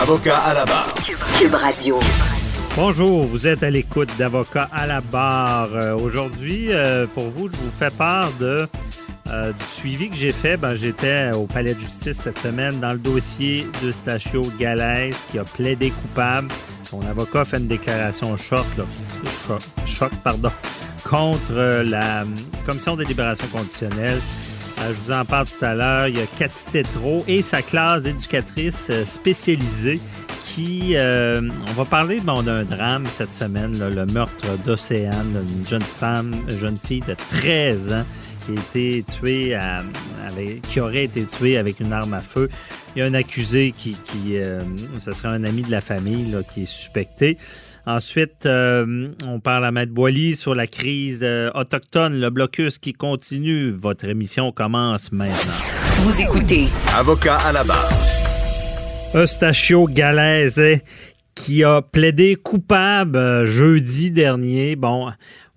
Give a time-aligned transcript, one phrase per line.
[0.00, 0.94] Avocat à la barre.
[1.38, 1.98] Cube Radio.
[2.76, 5.68] Bonjour, vous êtes à l'écoute d'Avocat à la barre.
[5.74, 8.66] Euh, Aujourd'hui, euh, pour vous, je vous fais part de,
[9.28, 10.56] euh, du suivi que j'ai fait.
[10.56, 15.38] Ben, J'étais au palais de justice cette semaine dans le dossier de Stachio Galès qui
[15.38, 16.48] a plaidé coupable.
[16.88, 18.84] Son avocat fait une déclaration choc, là,
[19.46, 20.50] choc, choc pardon,
[21.04, 22.24] contre la
[22.64, 24.20] Commission des libérations conditionnelles.
[24.80, 26.08] Euh, je vous en parle tout à l'heure.
[26.08, 30.00] Il y a Cathy Tétrault et sa classe d'éducatrice euh, spécialisée
[30.46, 30.96] qui...
[30.96, 35.82] euh, on va parler bon, d'un drame cette semaine, là, le meurtre d'Océane, une jeune
[35.82, 38.04] femme, une jeune fille de 13 ans
[38.46, 39.84] qui a été tuée à-
[40.26, 42.48] avec, qui aurait été tuée avec une arme à feu.
[42.96, 44.62] Il y a un accusé qui, qui euh,
[44.98, 47.36] ce serait un ami de la famille là, qui est suspecté.
[47.86, 52.92] Ensuite, euh, on parle à Maître Boily sur la crise euh, autochtone, le blocus qui
[52.92, 53.70] continue.
[53.70, 55.52] Votre émission commence maintenant.
[56.02, 57.90] Vous écoutez Avocat à la barre.
[59.14, 60.80] Eustachio Galaise
[61.34, 64.76] qui a plaidé coupable euh, jeudi dernier.
[64.76, 65.10] Bon,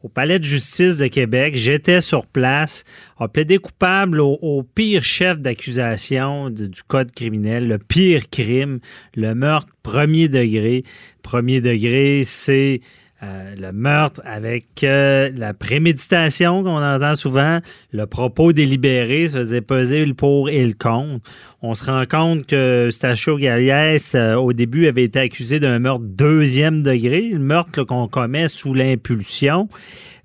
[0.04, 2.84] au palais de justice de Québec, j'étais sur place,
[3.18, 8.80] a plaidé coupable au, au pire chef d'accusation du code criminel, le pire crime,
[9.16, 10.84] le meurtre premier degré.
[11.22, 12.82] Premier degré, c'est
[13.24, 17.60] euh, le meurtre avec euh, la préméditation qu'on entend souvent,
[17.94, 21.22] le propos délibéré, ça faisait peser le pour et le contre.
[21.62, 26.04] On se rend compte que Stachio Galiès, euh, au début, avait été accusé d'un meurtre
[26.06, 29.70] deuxième degré, le meurtre qu'on commet sous l'impulsion.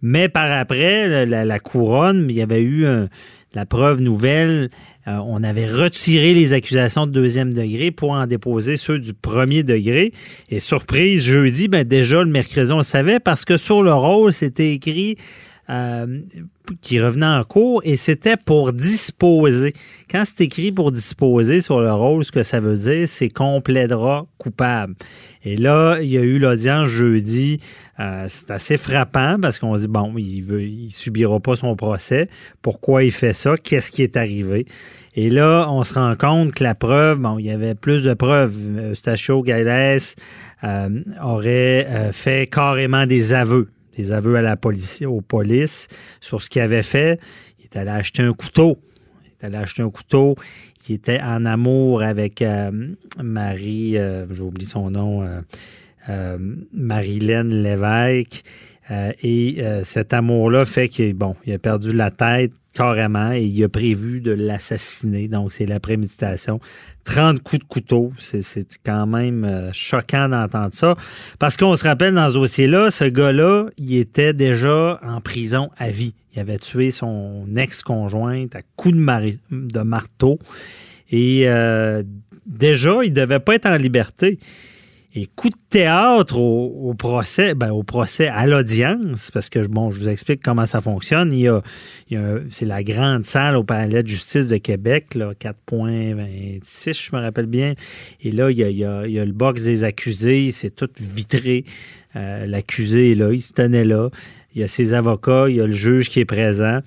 [0.03, 3.09] Mais par après, la couronne, il y avait eu un-
[3.54, 4.70] la preuve nouvelle.
[5.06, 9.62] Euh, on avait retiré les accusations de deuxième degré pour en déposer ceux du premier
[9.62, 10.12] degré.
[10.50, 14.32] Et surprise, jeudi, ben déjà le mercredi, on le savait parce que sur le rôle,
[14.32, 15.16] c'était écrit
[15.71, 16.21] euh,
[16.81, 19.73] qui revenait en cours et c'était pour disposer.
[20.11, 23.61] Quand c'est écrit pour disposer sur le rôle, ce que ça veut dire, c'est qu'on
[23.61, 24.95] plaidera coupable.
[25.45, 27.59] Et là, il y a eu l'audience jeudi.
[28.01, 32.28] Euh, c'est assez frappant parce qu'on dit, bon, il veut, il subira pas son procès.
[32.62, 33.55] Pourquoi il fait ça?
[33.57, 34.67] Qu'est-ce qui est arrivé?
[35.15, 38.15] Et là, on se rend compte que la preuve, bon, il y avait plus de
[38.15, 38.55] preuves.
[38.93, 40.01] Eustachio Gales
[40.65, 40.89] euh,
[41.23, 45.88] aurait euh, fait carrément des aveux des aveux à la police, aux polices
[46.20, 47.20] sur ce qu'il avait fait.
[47.59, 48.78] Il est allé acheter un couteau.
[49.25, 50.36] Il est allé acheter un couteau.
[50.88, 52.70] Il était en amour avec euh,
[53.22, 55.41] Marie, euh, j'ai oublié son nom, euh,
[56.09, 56.38] euh,
[56.72, 58.42] Marilène Lévesque.
[58.91, 63.43] Euh, et euh, cet amour-là fait qu'il bon, il a perdu la tête carrément et
[63.43, 65.28] il a prévu de l'assassiner.
[65.28, 66.59] Donc, c'est la préméditation.
[67.04, 68.10] 30 coups de couteau.
[68.19, 70.94] C'est- quand même euh, choquant d'entendre ça.
[71.38, 75.91] Parce qu'on se rappelle dans ce dossier-là, ce gars-là, il était déjà en prison à
[75.91, 76.15] vie.
[76.34, 80.38] Il avait tué son ex-conjointe à coups de, de marteau.
[81.10, 81.47] Et
[82.47, 84.38] déjà, il devait pas être en liberté.
[85.15, 89.99] Et coup de théâtre au, procès, ben, au procès à l'audience, parce que bon, je
[90.01, 91.33] vous explique comment ça fonctionne.
[91.33, 95.33] Il y a, a c'est la grande salle au palais de justice de Québec, là,
[95.35, 97.75] 4.26, je me rappelle bien.
[98.23, 98.85] Et là, il y a, il y
[99.19, 101.65] a- le box des accusés, c'est tout vitré.
[102.17, 104.11] Euh, L'accusé est là, il se tenait là.
[104.55, 106.81] Il y a ses avocats, il y a le juge qui est présent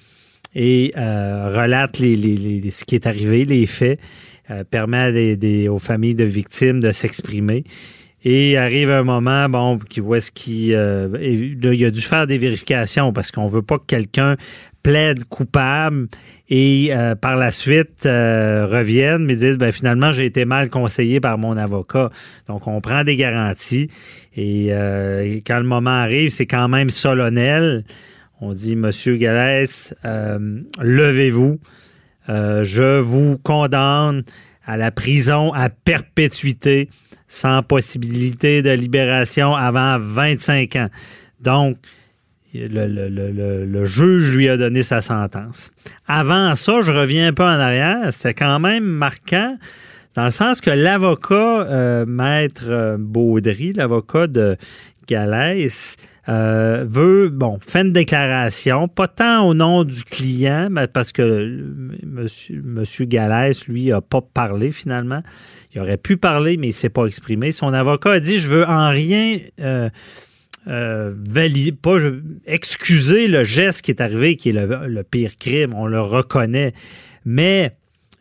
[0.56, 4.00] et euh, relate les, les- les- ce qui est arrivé, les faits,
[4.50, 7.64] euh, permet aux familles de victimes de s'exprimer.
[8.24, 10.76] Et arrive un moment, bon, qui voit ce qui.
[10.76, 14.38] euh, et là, il a dû faire des vérifications parce qu'on veut pas que quelqu'un
[14.84, 16.08] plaide coupable
[16.50, 21.20] et euh, par la suite euh, revienne mais disent ben finalement j'ai été mal conseillé
[21.20, 22.10] par mon avocat.
[22.48, 23.90] Donc on prend des garanties
[24.36, 27.84] et, euh, quand le moment arrive, c'est quand même solennel.
[28.40, 31.60] On dit Monsieur Galès, euh, levez-vous.
[32.28, 34.24] Je vous condamne
[34.66, 36.90] à la prison à perpétuité
[37.28, 40.90] sans possibilité de libération avant 25 ans.
[41.40, 41.78] Donc,
[42.54, 45.72] le, le- le- le- juge lui a donné sa sentence.
[46.08, 49.58] Avant ça, je reviens un peu en arrière, c'était quand même marquant
[50.16, 54.58] dans le sens que l'avocat, euh, maître euh, Baudry, l'avocat de
[55.08, 55.96] Galès,
[56.30, 61.66] euh, veut, bon, fait une déclaration, pas tant au nom du client, mais parce que
[62.06, 65.24] monsieur, monsieur Galès, lui, n'a pas parlé finalement.
[65.74, 67.52] Il aurait pu parler, mais il ne s'est pas exprimé.
[67.52, 69.38] Son avocat a dit Je veux en rien.
[69.60, 69.90] Euh,
[70.68, 71.98] euh, valider, pas
[72.46, 76.74] excuser le geste qui est arrivé, qui est le, pire crime, on le reconnaît,
[77.26, 77.76] mais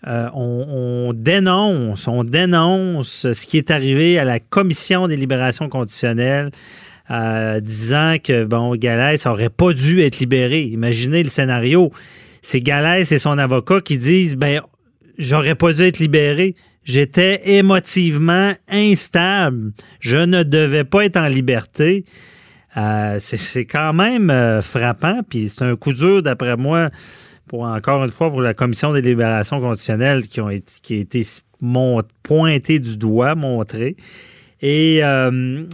[0.06, 6.50] on, dénonce, on dénonce ce qui est arrivé à la commission des libérations conditionnelles,
[7.10, 10.62] euh, disant que bon, Galès aurait pas dû être libéré.
[10.62, 11.90] Imaginez le scénario.
[12.42, 14.60] C'est Galès et son avocat qui disent ben
[15.18, 16.54] j'aurais pas dû être libéré.
[16.84, 19.72] J'étais émotivement instable.
[20.00, 22.04] Je ne devais pas être en liberté.
[22.76, 26.90] Euh, c'est quand même frappant, puis c'est un coup dur, d'après moi,
[27.48, 30.98] pour encore une fois pour la commission des libérations conditionnelles qui ont été, qui a
[30.98, 31.22] été
[32.22, 33.96] pointé du doigt, montré.
[34.62, 35.64] Et euh,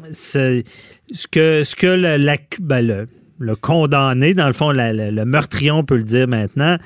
[1.10, 3.06] ce, que, ce que ben,
[3.38, 6.78] le, condamné, dans le fond, le meurtrion peut le dire maintenant,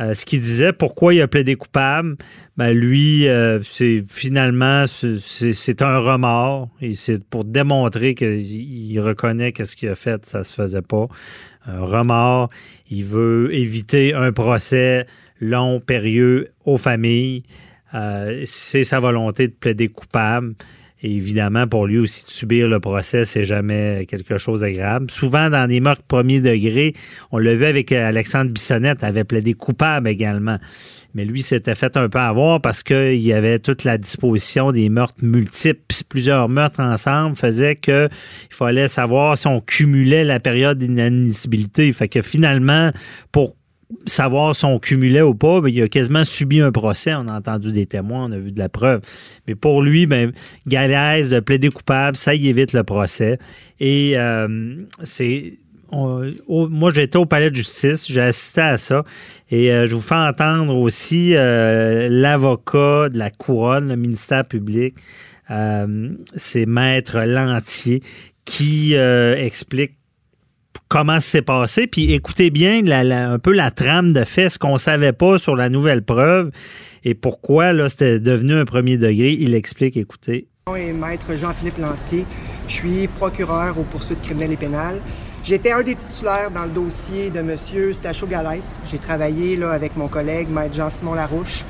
[0.00, 2.16] euh, ce qu'il disait, pourquoi il a plaidé coupable,
[2.56, 6.70] ben lui, euh, c'est finalement, c'est un remords.
[6.94, 11.08] C'est pour démontrer qu'il reconnaît que ce qu'il a fait, ça se faisait pas.
[11.66, 12.48] Un remords.
[12.90, 15.06] Il veut éviter un procès
[15.40, 17.42] long, périlleux aux familles.
[17.94, 20.54] Euh, c'est sa volonté de plaider coupable.
[21.02, 25.10] Et évidemment, pour lui aussi, de subir le procès, c'est jamais quelque chose d'agréable.
[25.10, 26.92] Souvent, dans des meurtres premier degré,
[27.32, 30.58] on l'a vu avec Alexandre Bissonnette, avait plaidé coupable également.
[31.14, 34.88] Mais lui s'était fait un peu avoir parce qu'il y avait toute la disposition des
[34.88, 35.82] meurtres multiples.
[36.08, 38.08] Plusieurs meurtres ensemble faisaient qu'il
[38.48, 41.92] fallait savoir si on cumulait la période d'inadmissibilité.
[41.92, 42.92] Fait que finalement,
[43.30, 43.56] pour
[44.06, 47.14] savoir si on cumulait ou pas, ben, il a quasiment subi un procès.
[47.14, 49.00] On a entendu des témoins, on a vu de la preuve.
[49.46, 50.32] Mais pour lui, ben,
[50.66, 53.38] Galaise, plaider coupable, ça y évite le procès.
[53.80, 55.54] Et euh, c'est.
[55.90, 59.04] moi, j'étais au palais de justice, j'ai assisté à ça.
[59.50, 64.94] Et euh, je vous fais entendre aussi euh, l'avocat de la couronne, le ministère public.
[66.36, 68.02] c'est Maître Lantier
[68.44, 70.01] qui explique
[70.88, 71.86] comment c'est passé.
[71.86, 75.68] Puis écoutez bien un peu la trame de fait, ce qu'on savait pas sur la
[75.68, 76.50] nouvelle preuve
[77.04, 79.32] et pourquoi là, c'était devenu un premier degré.
[79.32, 80.46] Il explique, écoutez.
[80.76, 82.24] Et maître Jean-Philippe Lantier,
[82.68, 85.00] je suis procureur aux poursuites criminelles et pénales.
[85.42, 87.56] J'étais un des titulaires dans le dossier de M.
[87.92, 88.80] Stachot Galès.
[88.88, 91.64] J'ai travaillé là, avec mon collègue, maître Jean-Simon Larouche.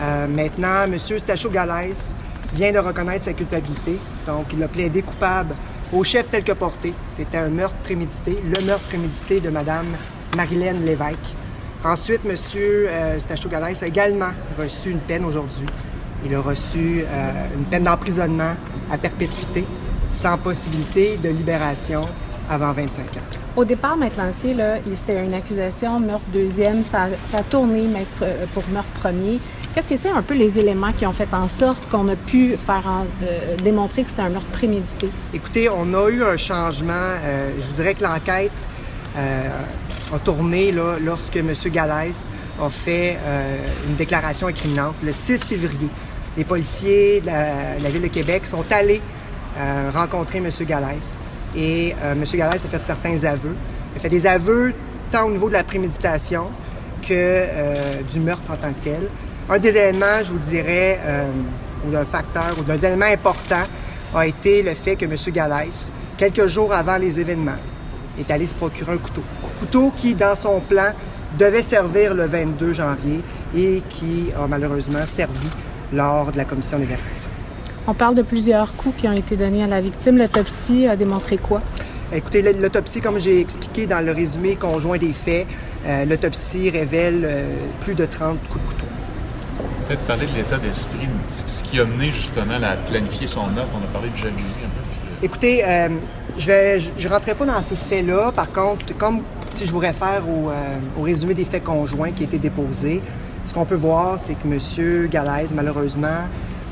[0.00, 0.98] Euh, maintenant, M.
[0.98, 2.12] Stachot Galès
[2.54, 3.98] vient de reconnaître sa culpabilité.
[4.26, 5.54] Donc, il a plaidé coupable
[5.94, 6.92] au chef tel que porté.
[7.10, 9.86] C'était un meurtre prémédité, le meurtre prémédité de Mme
[10.36, 11.34] Marilène Lévesque.
[11.84, 12.34] Ensuite, M.
[12.56, 13.18] Euh,
[13.52, 15.66] a également reçu une peine aujourd'hui.
[16.24, 18.54] Il a reçu euh, une peine d'emprisonnement
[18.90, 19.64] à perpétuité,
[20.14, 22.02] sans possibilité de libération
[22.50, 23.20] avant 25 ans.
[23.56, 24.56] Au départ, Maître Lantier,
[24.96, 26.82] c'était une accusation meurtre deuxième.
[26.84, 27.86] Ça, ça a tourné
[28.22, 29.38] euh, pour meurtre premier.
[29.74, 32.56] Qu'est-ce que c'est un peu les éléments qui ont fait en sorte qu'on a pu
[32.56, 32.84] faire
[33.24, 35.10] euh, démontrer que c'était un meurtre prémédité?
[35.32, 36.92] Écoutez, on a eu un changement.
[36.92, 38.68] Euh, je vous dirais que l'enquête
[39.16, 39.48] euh,
[40.14, 41.52] a tourné là, lorsque M.
[41.72, 42.30] Galès
[42.62, 43.18] a fait
[43.88, 45.88] une déclaration incriminante le 6 février.
[46.36, 49.02] Les policiers de la, Ville de Québec sont allés
[49.92, 50.50] rencontrer M.
[50.68, 51.18] Galès
[51.56, 52.22] et M.
[52.32, 53.56] Galès a fait certains aveux.
[53.92, 54.72] Il a fait des aveux
[55.10, 56.44] tant au niveau de la préméditation
[57.02, 59.10] que du meurtre en tant que tel.
[59.48, 61.26] Un des éléments, je vous dirais, euh,
[61.86, 63.62] ou d'un facteur, ou d'un élément important,
[64.14, 65.14] a été le fait que M.
[65.34, 67.58] Galès, quelques jours avant les événements,
[68.18, 69.22] est allé se procurer un couteau.
[69.60, 70.92] Couteau qui, dans son plan,
[71.38, 73.20] devait servir le 22 janvier
[73.54, 75.48] et qui a malheureusement servi
[75.92, 77.30] lors de la commission des infractions.
[77.86, 80.16] On parle de plusieurs coups qui ont été donnés à la victime.
[80.16, 81.60] L'autopsie a démontré quoi?
[82.12, 85.46] Écoutez, l'autopsie, comme j'ai expliqué dans le résumé conjoint des faits,
[85.84, 88.83] euh, l'autopsie révèle euh, plus de 30 coups de couteau
[89.86, 93.68] peut-être parler de l'état d'esprit, ce qui a mené justement à planifier son œuvre.
[93.74, 95.24] On a parlé de jalousie un peu.
[95.24, 95.88] Écoutez, euh,
[96.36, 98.32] je ne rentrerai pas dans ces faits-là.
[98.32, 102.24] Par contre, comme si je vous réfère au, euh, au résumé des faits conjoints qui
[102.24, 103.02] a été déposé,
[103.44, 105.08] ce qu'on peut voir, c'est que M.
[105.08, 106.28] Galaise, malheureusement,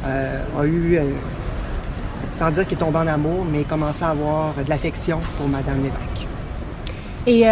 [0.07, 0.99] euh, a eu,
[2.33, 5.83] sans dire qu'il est tombé en amour, mais commencé à avoir de l'affection pour Mme
[5.83, 6.27] Lévesque.
[7.27, 7.45] Et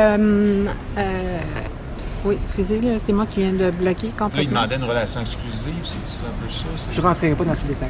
[2.25, 4.37] oui, excusez, c'est moi qui viens de bloquer complètement.
[4.37, 6.65] Là, il demandait une relation exclusive, c'est un peu ça?
[6.91, 7.89] Je ne rentrerai pas dans ces détails.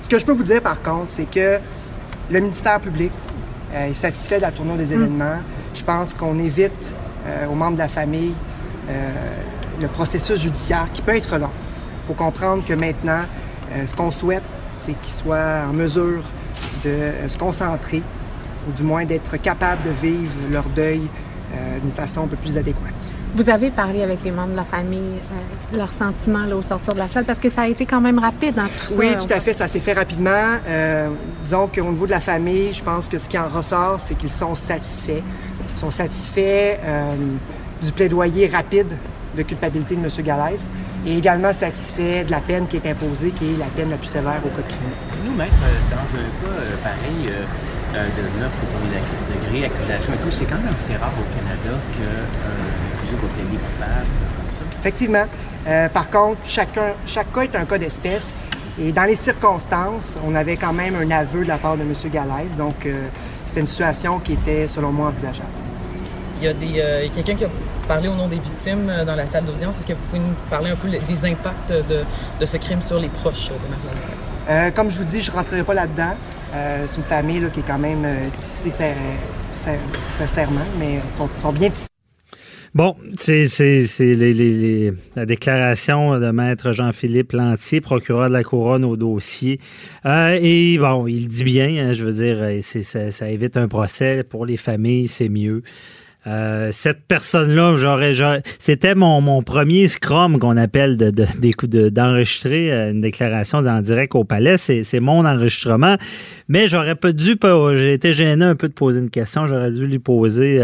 [0.00, 1.58] Ce que je peux vous dire, par contre, c'est que
[2.30, 3.12] le ministère public
[3.72, 5.00] euh, est satisfait de la tournure des hmm.
[5.00, 5.38] événements.
[5.74, 6.92] Je pense qu'on évite
[7.26, 8.34] euh, aux membres de la famille
[8.90, 9.10] euh,
[9.80, 11.50] le processus judiciaire qui peut être long.
[12.02, 13.22] Il faut comprendre que maintenant,
[13.86, 14.42] ce qu'on souhaite,
[14.74, 16.22] c'est qu'ils soient en mesure
[16.84, 18.02] de se concentrer
[18.68, 21.02] ou du moins d'être capables de vivre leur deuil
[21.80, 22.91] d'une façon un peu plus adéquate.
[23.34, 26.92] Vous avez parlé avec les membres de la famille, euh, leurs sentiments là, au sortir
[26.92, 28.94] de la salle, parce que ça a été quand même rapide dans tout ça.
[28.94, 30.58] Oui, tout à fait, ça s'est fait rapidement.
[30.68, 31.08] Euh,
[31.42, 34.30] disons qu'au niveau de la famille, je pense que ce qui en ressort, c'est qu'ils
[34.30, 35.22] sont satisfaits.
[35.74, 37.14] Ils sont satisfaits euh,
[37.82, 38.98] du plaidoyer rapide
[39.34, 40.10] de culpabilité de M.
[40.22, 40.70] Gallès
[41.06, 44.08] et également satisfaits de la peine qui est imposée, qui est la peine la plus
[44.08, 44.98] sévère au code criminel.
[45.24, 45.56] nous, maître,
[45.90, 47.32] dans un cas pareil,
[47.94, 49.00] de meurtre au premier
[49.32, 52.91] degré, accusation et tout, c'est quand même assez rare au Canada que
[54.78, 55.26] Effectivement.
[55.66, 58.34] Euh, par contre, chacun, chaque cas est un cas d'espèce.
[58.80, 61.92] Et dans les circonstances, on avait quand même un aveu de la part de M.
[62.10, 62.56] Galaise.
[62.56, 63.06] Donc, euh,
[63.46, 65.48] c'était une situation qui était, selon moi, envisageable.
[66.40, 67.48] Il y a des, euh, quelqu'un qui a
[67.86, 69.78] parlé au nom des victimes dans la salle d'audience.
[69.78, 72.04] Est-ce que vous pouvez nous parler un peu des impacts de,
[72.40, 74.72] de ce crime sur les proches de Marlène?
[74.74, 76.16] comme je vous dis, je ne rentrerai pas là-dedans.
[76.52, 78.04] c'est une famille qui est quand même
[78.38, 78.94] tissée
[80.18, 81.91] sincèrement, mais sont, sont bien tissés.
[82.74, 83.44] Bon, c'est
[85.14, 89.60] la déclaration de maître Jean-Philippe Lantier, procureur de la couronne au dossier.
[90.06, 94.24] Euh, et bon, il dit bien, hein, je veux dire, euh, ça, évite un procès.
[94.24, 95.62] Pour les familles, c'est mieux.
[96.26, 98.14] Euh, cette personne-là, j'aurais,
[98.58, 104.56] c'était mon, premier scrum qu'on appelle de, de, d'enregistrer une déclaration en direct au palais.
[104.56, 105.96] C'est, c'est mon enregistrement.
[106.48, 107.36] Mais j'aurais pas dû,
[107.74, 109.46] j'ai été gêné un peu de poser une question.
[109.46, 110.62] J'aurais dû lui poser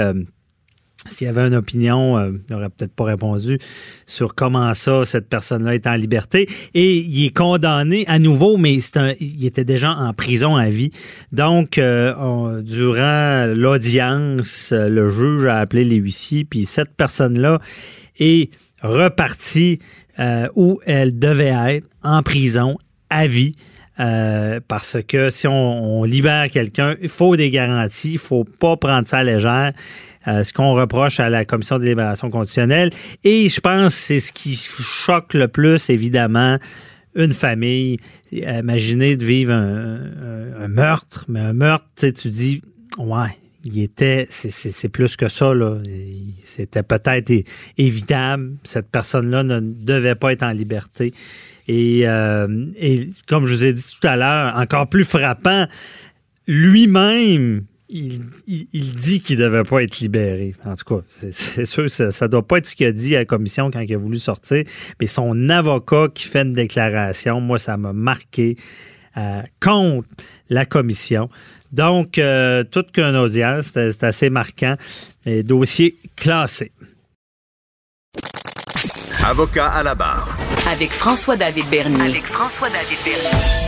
[1.06, 3.58] s'il y avait une opinion, euh, il n'aurait peut-être pas répondu
[4.06, 6.48] sur comment ça, cette personne-là est en liberté.
[6.74, 8.74] Et il est condamné à nouveau, mais
[9.20, 10.90] il était déjà en prison à vie.
[11.32, 17.60] Donc, euh, durant l'audience, le juge a appelé les huissiers, puis cette personne-là
[18.18, 18.50] est
[18.82, 19.78] repartie
[20.18, 22.76] euh, où elle devait être, en prison,
[23.08, 23.54] à vie.
[24.68, 29.08] parce que si on, on libère quelqu'un, il faut des garanties, il faut pas prendre
[29.08, 29.72] ça à légère.
[30.44, 32.90] Ce qu'on reproche à la Commission de libération conditionnelle.
[33.24, 36.58] Et je pense que c'est ce qui choque le plus, évidemment,
[37.14, 37.98] une famille.
[38.32, 42.62] Imaginez de vivre un, meurtre, mais un meurtre, tu dis,
[42.98, 45.52] ouais, il était, c'est plus que ça.
[46.44, 47.32] C'était peut-être
[47.76, 48.56] évitable.
[48.64, 51.12] Cette personne-là ne devait pas être en liberté.
[51.66, 55.66] Et, euh, et comme je vous ai dit tout à l'heure, encore plus frappant,
[56.46, 58.20] lui-même il,
[58.94, 60.54] dit qu'il ne devait pas être libéré.
[60.64, 63.20] En tout cas, c'est sûr, ça ne doit pas être ce qu'il a dit à
[63.20, 64.64] la commission quand il a voulu sortir.
[65.00, 68.56] Mais son avocat qui fait une déclaration, moi, ça m'a marqué
[69.16, 70.08] euh, contre
[70.50, 71.28] la commission.
[71.72, 74.76] Donc, euh, toute qu'une audience, c'est assez marquant.
[75.26, 76.72] Et dossier classé.
[79.24, 80.36] Avocat à la barre.
[80.70, 82.00] Avec François-David Bernier.
[82.00, 83.67] Avec François-David Bernier.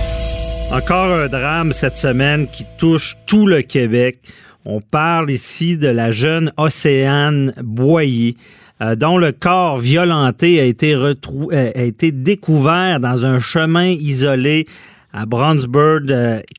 [0.72, 4.20] Encore un drame cette semaine qui touche tout le Québec.
[4.64, 8.36] On parle ici de la jeune Océane Boyer,
[8.80, 13.88] euh, dont le corps violenté a été, retrou euh, a été découvert dans un chemin
[13.88, 14.66] isolé
[15.12, 16.04] à Brownsburg,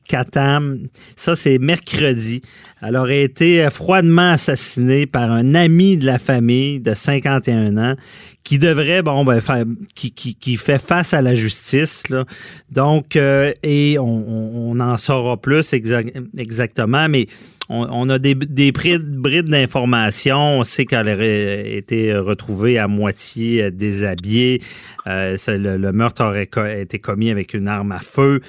[0.06, 0.76] Catam.
[1.16, 2.42] Ça, c'est mercredi.
[2.82, 7.94] Elle aurait été froidement assassinée par un ami de la famille de 51 ans
[8.44, 12.08] qui devrait, bon, ben, faire, qui, qui, qui, fait face à la justice.
[12.08, 12.24] Là.
[12.70, 17.26] Donc, euh, et on, on, en saura plus exactement, mais
[17.68, 20.58] on, on, a des, des brides d'informations.
[20.58, 24.60] On sait qu'elle aurait été retrouvée à moitié déshabillée.
[25.06, 26.48] Euh, le, le, meurtre aurait
[26.80, 28.40] été commis avec une arme à feu.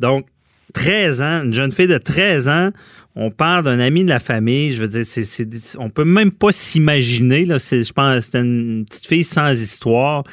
[0.00, 0.26] Donc,
[0.74, 2.70] 13 ans, une jeune fille de 13 ans,
[3.16, 4.72] on parle d'un ami de la famille.
[4.72, 5.48] Je veux dire, c'est, c'est,
[5.78, 7.44] on peut même pas s'imaginer.
[7.44, 10.24] Là, je pense c'est une petite fille sans histoire.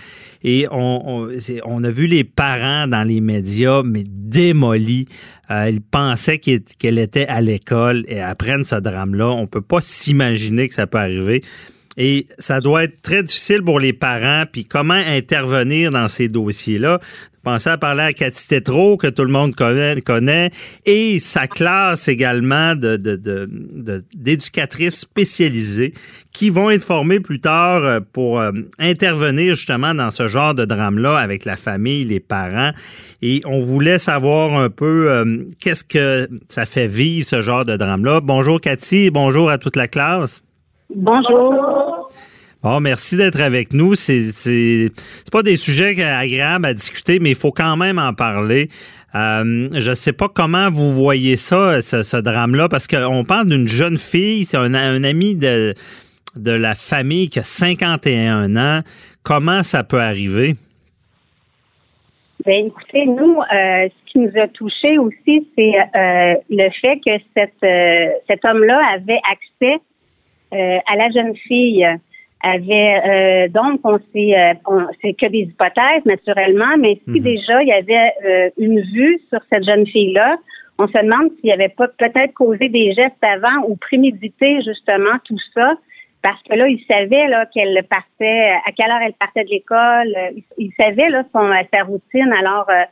[0.43, 1.27] Et on,
[1.65, 5.07] on, a vu les parents dans les médias, mais démolis.
[5.49, 9.29] Euh, ils pensaient qu'elle était à l'école et apprennent ce drame-là.
[9.29, 11.41] On peut pas s'imaginer que ça peut arriver.
[11.97, 16.99] Et ça doit être très difficile pour les parents, puis comment intervenir dans ces dossiers-là?
[17.47, 20.51] Pensez à parler à Cathy Tétrault, que tout le monde connaît,
[20.85, 22.97] et sa classe également de,
[24.13, 25.93] d'éducatrices spécialisées
[26.33, 30.65] qui vont être formées plus tard euh, pour euh, intervenir justement dans ce genre de
[30.65, 32.71] drame-là avec la famille, les parents.
[33.21, 37.77] Et on voulait savoir un peu euh, qu'est-ce que ça fait vivre ce genre de
[37.77, 38.19] drame-là.
[38.21, 40.43] Bonjour Cathy, bonjour à toute la classe.
[40.93, 41.86] Bonjour.
[42.69, 43.95] Bon, merci d'être avec nous.
[43.95, 44.91] C'est
[45.31, 48.67] pas des sujets agréables à discuter, mais il faut quand même en parler.
[49.15, 53.69] Euh, je ne sais pas comment vous voyez ça, ce, drame-là, parce qu'on parle d'une
[53.69, 55.75] jeune fille, c'est un, ami de,
[56.35, 58.81] la famille qui a 51 ans.
[59.23, 60.55] Comment ça peut arriver?
[62.45, 67.17] Ben écoutez, nous, euh, ce qui nous a touché aussi, c'est euh, le fait que
[68.27, 69.77] cet homme-là avait accès
[70.51, 71.87] à la jeune fille.
[72.43, 74.35] Avait donc on sait
[75.01, 77.23] c'est que des hypothèses naturellement, mais si Mhm.
[77.23, 80.37] déjà il y avait une vue sur cette jeune fille-là,
[80.79, 85.17] on se demande s'il n'y avait pas peut-être causé des gestes avant ou prémédité justement
[85.25, 85.73] tout ça.
[86.23, 90.13] Parce que là, il savait là qu'elle partait, à quelle heure elle partait de l'école.
[90.17, 92.33] euh, Il, il savait là son sa routine.
[92.39, 92.83] Alors, euh,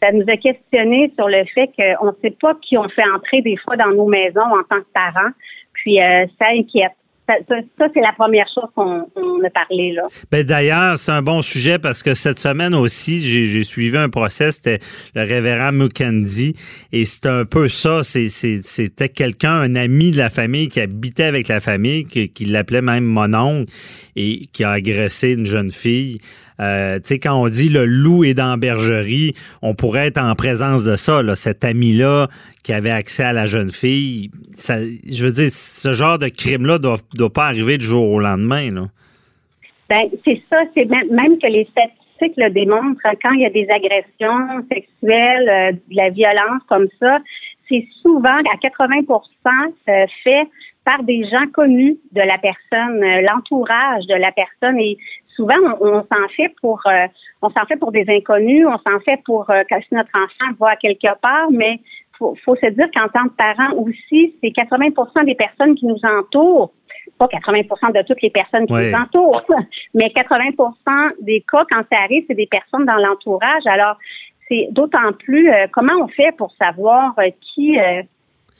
[0.00, 3.40] ça nous a questionné sur le fait qu'on ne sait pas qui on fait entrer
[3.42, 5.30] des fois dans nos maisons en tant que parents.
[5.74, 6.92] Puis euh, ça inquiète.
[7.28, 7.34] Ça,
[7.94, 10.02] c'est la première chose qu'on on a parlé là.
[10.30, 14.50] Ben, D'ailleurs, c'est un bon sujet parce que cette semaine aussi, j'ai suivi un procès,
[14.50, 14.80] c'était
[15.14, 16.54] le révérend Mukendi,
[16.92, 20.80] et c'était un peu ça, c'est- c'est- c'était quelqu'un, un ami de la famille qui
[20.80, 23.72] habitait avec la famille, qui, qui l'appelait même mon oncle,
[24.16, 26.18] et qui a agressé une jeune fille.
[26.62, 30.18] Euh, tu sais, quand on dit le loup est dans la bergerie, on pourrait être
[30.18, 32.28] en présence de ça, là, cet ami-là
[32.62, 34.30] qui avait accès à la jeune fille.
[34.56, 38.70] Je veux dire, ce genre de crime-là doit, doit pas arriver du jour au lendemain.
[38.70, 38.86] Là.
[39.88, 43.68] Ben, c'est ça, c'est même, que les statistiques le démontrent, quand il y a des
[43.68, 47.18] agressions sexuelles, euh, de la violence comme ça,
[47.68, 49.04] c'est souvent à 80%
[49.88, 50.48] euh, fait
[50.84, 54.98] par des gens connus de la personne, euh, l'entourage de la personne et
[55.36, 57.06] souvent on, on s'en fait pour euh,
[57.42, 60.52] on s'en fait pour des inconnus, on s'en fait pour euh, que si notre enfant
[60.60, 61.80] va quelque part, mais
[62.18, 66.00] faut, faut se dire qu'en tant que parent aussi, c'est 80% des personnes qui nous
[66.04, 66.72] entourent
[67.18, 68.90] pas 80% de toutes les personnes qui Ouais.
[68.90, 69.42] nous entourent,
[69.94, 73.66] mais 80% des cas, quand ça arrive, c'est des personnes dans l'entourage.
[73.66, 73.96] Alors,
[74.48, 78.02] c'est d'autant plus, euh, comment on fait pour savoir euh, qui, euh,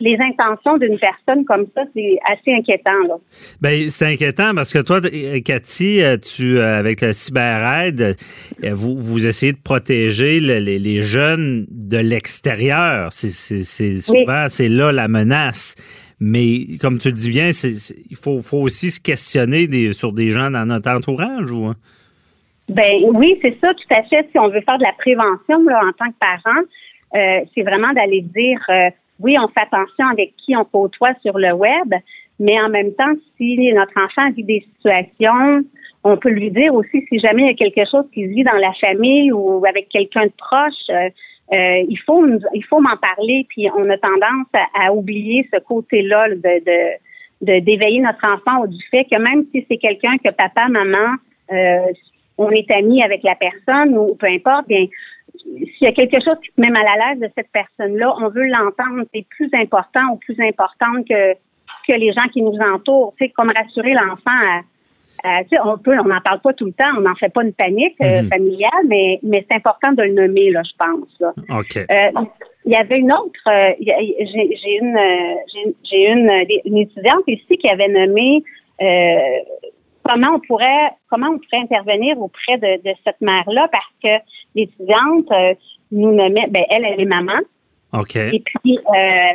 [0.02, 2.98] les intentions d'une personne comme ça, c'est assez inquiétant.
[3.08, 3.14] Là.
[3.60, 8.16] Ben, c'est inquiétant parce que toi, euh, Cathy, euh, tu, euh, avec le CyberAide,
[8.62, 13.08] vous, vous essayez de protéger le- les, les jeunes de l'extérieur.
[13.12, 13.30] C'est,
[14.00, 15.76] souvent, c'est là la menace.
[16.20, 17.50] Mais comme tu le dis bien,
[18.10, 21.50] il faut, faut aussi se questionner des- sur des gens dans notre entourage.
[21.50, 21.74] Ou, hein?
[22.68, 24.26] Ben oui, c'est ça, tout à fait.
[24.30, 26.60] Si on veut faire de la prévention là, en tant que parent,
[27.14, 28.88] euh, c'est vraiment d'aller dire euh,
[29.20, 31.94] oui, on fait attention avec qui on côtoie sur le web,
[32.40, 35.62] mais en même temps, si notre enfant vit des situations,
[36.04, 38.44] on peut lui dire aussi si jamais il y a quelque chose qui se vit
[38.44, 41.08] dans la famille ou avec quelqu'un de proche, euh,
[41.52, 43.46] euh, il faut nous- il faut m'en parler.
[43.48, 46.60] Puis on a tendance à, oublier ce côté-là là, de,
[47.42, 51.16] de d'éveiller notre enfant du fait que même si c'est quelqu'un que papa, maman,
[51.52, 51.92] euh,
[52.38, 54.86] on est amis avec la personne ou peu importe, bien
[55.42, 58.28] s'il y a quelque chose qui te met mal à l'aise de cette personne-là, on
[58.28, 59.04] veut l'entendre.
[59.14, 61.34] C'est plus important ou plus importante que
[61.88, 63.12] que les gens qui nous entourent.
[63.18, 64.60] Tu sais, comme rassurer l'enfant à,
[65.24, 67.28] à- tu sais, on peut, on n'en parle pas tout le temps, on n'en fait
[67.32, 68.28] pas une panique euh, Mhm.
[68.28, 71.08] familiale, mais mais c'est important de le nommer, là, je pense.
[71.20, 71.32] Là.
[71.58, 71.76] OK.
[71.76, 72.24] Euh,
[72.64, 75.34] il y avait une autre, euh, a- j'ai une, euh,
[75.90, 78.44] j'ai- une, euh, une étudiante ici qui avait nommé
[78.80, 79.38] euh,
[80.04, 85.30] comment on pourrait comment on pourrait intervenir auprès de, de cette mère-là parce que l'étudiante
[85.32, 85.54] euh,
[85.90, 87.38] nous nommait, ben elle, elle est maman,
[87.92, 88.16] OK.
[88.16, 89.34] et puis euh,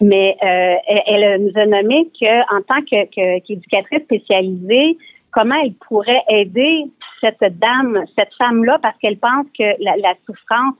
[0.00, 0.74] mais euh,
[1.06, 4.96] elle, elle nous a nommé que en tant que que- qu'éducatrice spécialisée,
[5.30, 6.84] comment elle pourrait aider
[7.20, 10.74] cette dame, cette femme-là, parce qu'elle pense que la, la souffrance,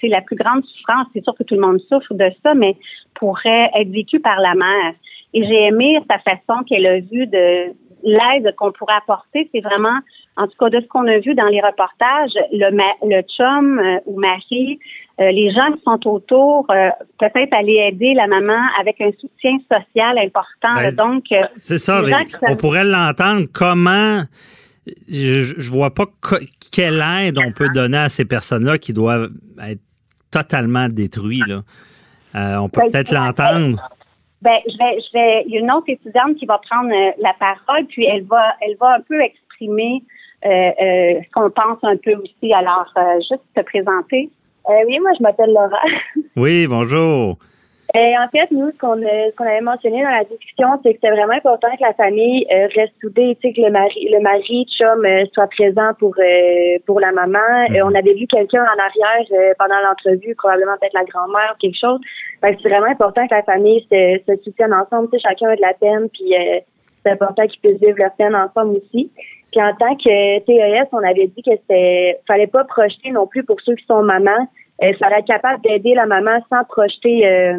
[0.00, 2.76] c'est la plus grande souffrance, c'est sûr que tout le monde souffre de ça, mais
[3.14, 4.94] pourrait être vécue par la mère.
[5.34, 7.72] Et j'ai aimé sa façon qu'elle a vue de
[8.04, 9.48] l'aide qu'on pourrait apporter.
[9.52, 9.98] C'est vraiment,
[10.36, 13.78] en tout cas, de ce qu'on a vu dans les reportages, le, ma- le chum
[13.78, 14.78] euh, ou mari,
[15.20, 19.56] euh, les gens qui sont autour, euh, peut-être aller aider la maman avec un soutien
[19.70, 20.74] social important.
[20.76, 20.94] Ben.
[20.94, 22.12] Donc, euh, C'est ça, mais
[22.48, 23.46] on pourrait l'entendre.
[23.52, 24.22] Comment.
[25.08, 26.04] Je, je vois pas
[26.70, 29.30] quelle aide on peut donner à ces personnes-là qui doivent
[29.66, 29.80] être
[30.30, 31.46] totalement détruites.
[31.46, 31.62] Là.
[32.60, 33.80] On peut Ben, peut-être l'entendre.
[34.44, 37.12] Ben, je vais, je vais, il y a une autre étudiante qui va prendre euh,
[37.18, 40.02] la parole, puis elle va, elle va un peu exprimer
[40.44, 42.52] euh, euh, ce qu'on pense un peu aussi.
[42.52, 44.28] Alors, juste te présenter.
[44.68, 45.80] oui, moi, je m'appelle Laura.
[46.36, 47.38] Oui, bonjour.
[47.96, 50.94] Et en fait, nous, ce qu'on a- ce qu'on avait mentionné dans la discussion, c'est
[50.94, 54.08] que c'est vraiment important que la famille euh, reste soudée, tu sais, que le mari,
[54.10, 57.38] le mari, chum, euh, soit présent pour euh, pour la maman.
[57.70, 61.58] Euh, on avait vu quelqu'un en arrière euh, pendant l'entrevue, probablement peut-être la grand-mère ou
[61.60, 62.00] quelque chose.
[62.40, 65.08] Fait que c'est vraiment important que la famille se, se soutienne ensemble.
[65.12, 66.58] Tu sais, chacun a de la peine, puis euh,
[67.04, 69.12] c'est important qu'ils puissent vivre leur peine ensemble aussi.
[69.52, 73.44] Puis en tant que TES, on avait dit que c'était fallait pas projeter non plus
[73.44, 74.48] pour ceux qui sont mamans.
[74.82, 77.58] Il fallait être capable d'aider la maman sans projeter euh,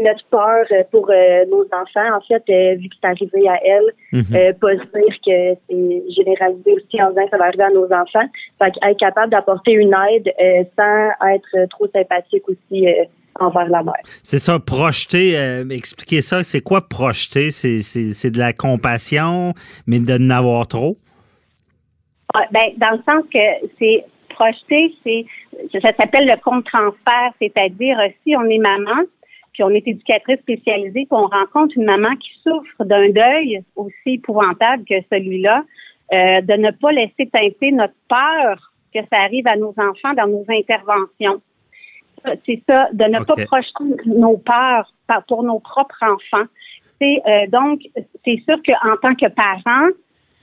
[0.00, 1.10] notre peur pour
[1.50, 2.16] nos enfants.
[2.16, 2.42] En fait,
[2.76, 4.54] vu que c'est arrivé à elle, Mhm.
[4.60, 7.86] pas se dire que c'est généralisé aussi en disant que ça va arriver à nos
[7.92, 8.28] enfants.
[8.58, 10.32] Fait être capable d'apporter une aide
[10.76, 12.86] sans être trop sympathique aussi
[13.40, 13.94] envers la mère.
[14.22, 17.50] C'est ça, projeter, euh, expliquer ça, c'est quoi projeter?
[17.50, 19.54] C'est, c'est, c'est de la compassion,
[19.86, 20.96] mais de n'avoir trop?
[22.34, 25.26] Ah, ben, dans le sens que c'est projeter, c'est
[25.80, 29.02] ça s'appelle le compte-transfert, c'est-à-dire euh, si on est maman,
[29.52, 34.14] puis on est éducatrice spécialisée, puis on rencontre une maman qui souffre d'un deuil aussi
[34.14, 35.64] épouvantable que celui-là,
[36.12, 40.26] euh, de ne pas laisser teinter notre peur que ça arrive à nos enfants dans
[40.26, 41.40] nos interventions.
[42.46, 44.92] C'est ça, de ne pas projeter nos peurs
[45.28, 46.46] pour nos propres enfants.
[47.00, 47.80] C'est euh, donc,
[48.24, 49.88] c'est sûr qu'en tant que parent,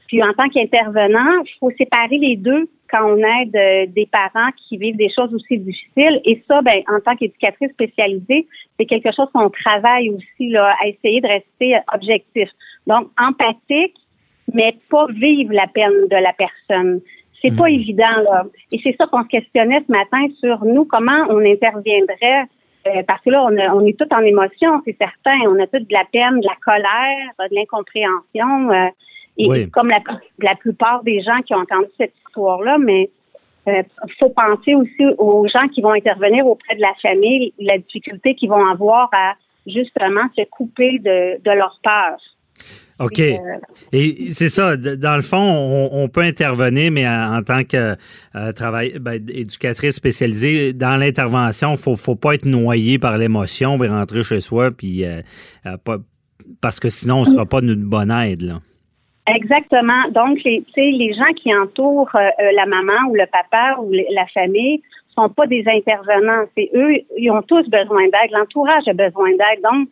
[0.08, 4.50] puis en tant qu'intervenant, il faut séparer les deux quand on aide euh, des parents
[4.58, 6.22] qui vivent des choses aussi difficiles.
[6.26, 8.48] Et ça, ben, en tant qu'éducatrice spécialisée,
[8.78, 12.50] c'est quelque chose qu'on travaille aussi là, à essayer de rester objectif.
[12.88, 13.96] Donc, empathique,
[14.54, 17.02] mais pas vivre la peine de la personne.
[17.42, 18.44] C'est pas évident, là.
[18.74, 22.44] Et c'est ça qu'on se questionnait ce matin sur nous, comment on interviendrait.
[22.88, 25.38] euh, parce que là, on, a- on est tout en émotion, c'est certain.
[25.48, 28.72] On a tout de la peine, de la colère, de l'incompréhension.
[28.72, 28.90] euh,
[29.40, 29.70] et Oui.
[29.72, 30.00] comme la,
[30.40, 33.10] la plupart des gens qui ont entendu cette histoire-là, mais
[33.68, 33.84] il
[34.18, 38.50] faut penser aussi aux gens qui vont intervenir auprès de la famille, la difficulté qu'ils
[38.50, 39.34] vont avoir à
[39.68, 42.18] justement se couper de, de leur peur.
[43.00, 43.20] OK.
[43.20, 43.58] Et, euh,
[43.94, 47.96] Et c'est ça, dans le fond, on, on peut intervenir, mais en, tant que
[48.36, 53.88] euh, travail, ben, éducatrice spécialisée, dans l'intervention, faut, faut pas être noyé par l'émotion, puis
[53.88, 55.22] rentrer chez soi, puis euh,
[55.66, 55.78] euh,
[56.60, 58.42] parce que sinon, on sera pas d'une bonne aide.
[58.42, 58.60] Là.
[59.36, 60.10] Exactement.
[60.12, 64.26] Donc, les, les gens qui entourent euh, euh, la maman ou le papa ou la
[64.28, 64.82] famille
[65.16, 66.46] sont pas des intervenants.
[66.56, 68.32] C'est eux, ils ont tous besoin d'aide.
[68.32, 69.62] L'entourage a besoin d'aide.
[69.64, 69.90] Donc,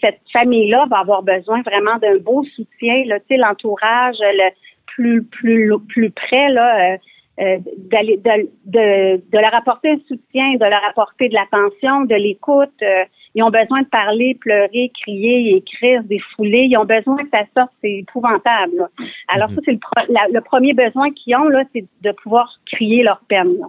[0.00, 3.04] cette famille-là va avoir besoin vraiment d'un beau soutien.
[3.06, 4.50] Là, l'entourage le
[4.86, 6.92] plus plus plus près là.
[6.94, 6.96] euh,
[7.40, 7.56] euh,
[7.90, 12.70] d'aller de, de, de leur apporter un soutien, de leur apporter de l'attention, de l'écoute.
[12.82, 16.66] euh, ils ont besoin de parler, pleurer, crier, écrire, défouler.
[16.70, 17.70] Ils ont besoin que ça sorte.
[17.80, 18.72] C'est épouvantable.
[18.78, 18.88] là.
[19.28, 22.48] Alors ça, c'est le, pro- la- le premier besoin qu'ils ont, là, c'est de pouvoir
[22.70, 23.54] crier leur peine.
[23.60, 23.66] là.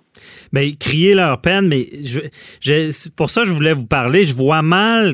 [0.51, 4.23] Mais crier leur peine, mais je, pour ça je voulais vous parler.
[4.25, 5.13] Je vois mal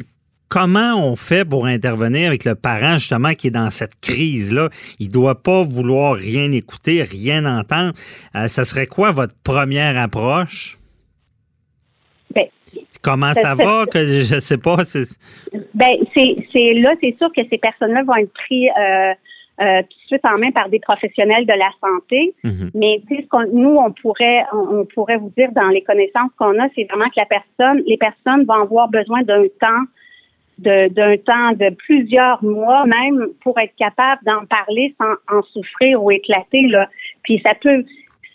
[0.50, 4.70] comment on fait pour intervenir avec le parent justement qui est dans cette crise-là.
[4.98, 7.94] Il doit pas vouloir rien écouter, rien entendre.
[8.36, 10.79] Euh, ça serait quoi votre première approche?
[13.02, 13.86] Comment ça va?
[13.92, 14.84] Que je sais pas.
[14.84, 15.18] c'est-
[15.74, 19.14] Ben, c'est, là, c'est sûr que ces personnes-là vont être prises euh,
[19.62, 22.34] euh, tout de suite en main par des professionnels de la santé.
[22.44, 22.72] Mhm.
[22.76, 25.82] Mais tu sais, ce qu'on, nous, on pourrait, on, on pourrait vous dire dans les
[25.82, 29.84] connaissances qu'on a, c'est vraiment que la personne, les personnes vont avoir besoin d'un temps,
[30.60, 36.02] de, d'un temps de plusieurs mois même pour être capable d'en parler sans en souffrir
[36.04, 36.90] ou éclater là.
[37.24, 37.84] Puis ça peut,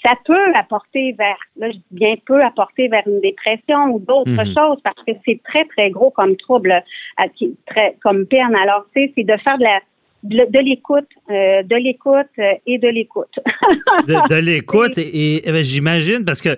[0.04, 4.30] ça peut apporter vers, là, je dis bien peut apporter vers une dépression ou d'autres
[4.44, 4.54] Mhm.
[4.54, 6.72] choses parce que c'est très très gros comme trouble,
[7.20, 8.54] euh, très comme peine.
[8.54, 9.80] Alors tu sais, c'est de faire de la
[10.24, 13.28] de, l'écoute, euh, de l'écoute euh, et de l'écoute.
[14.08, 16.56] de, de l'écoute et, et, ben, j'imagine parce que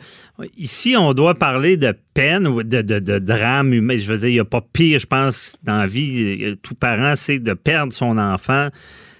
[0.56, 3.96] ici on doit parler de peine ou de, de, de drame humain.
[3.98, 6.56] Je veux dire, il n'y a pas pire, je pense, dans la vie.
[6.62, 8.68] Tout parent sait de perdre son enfant.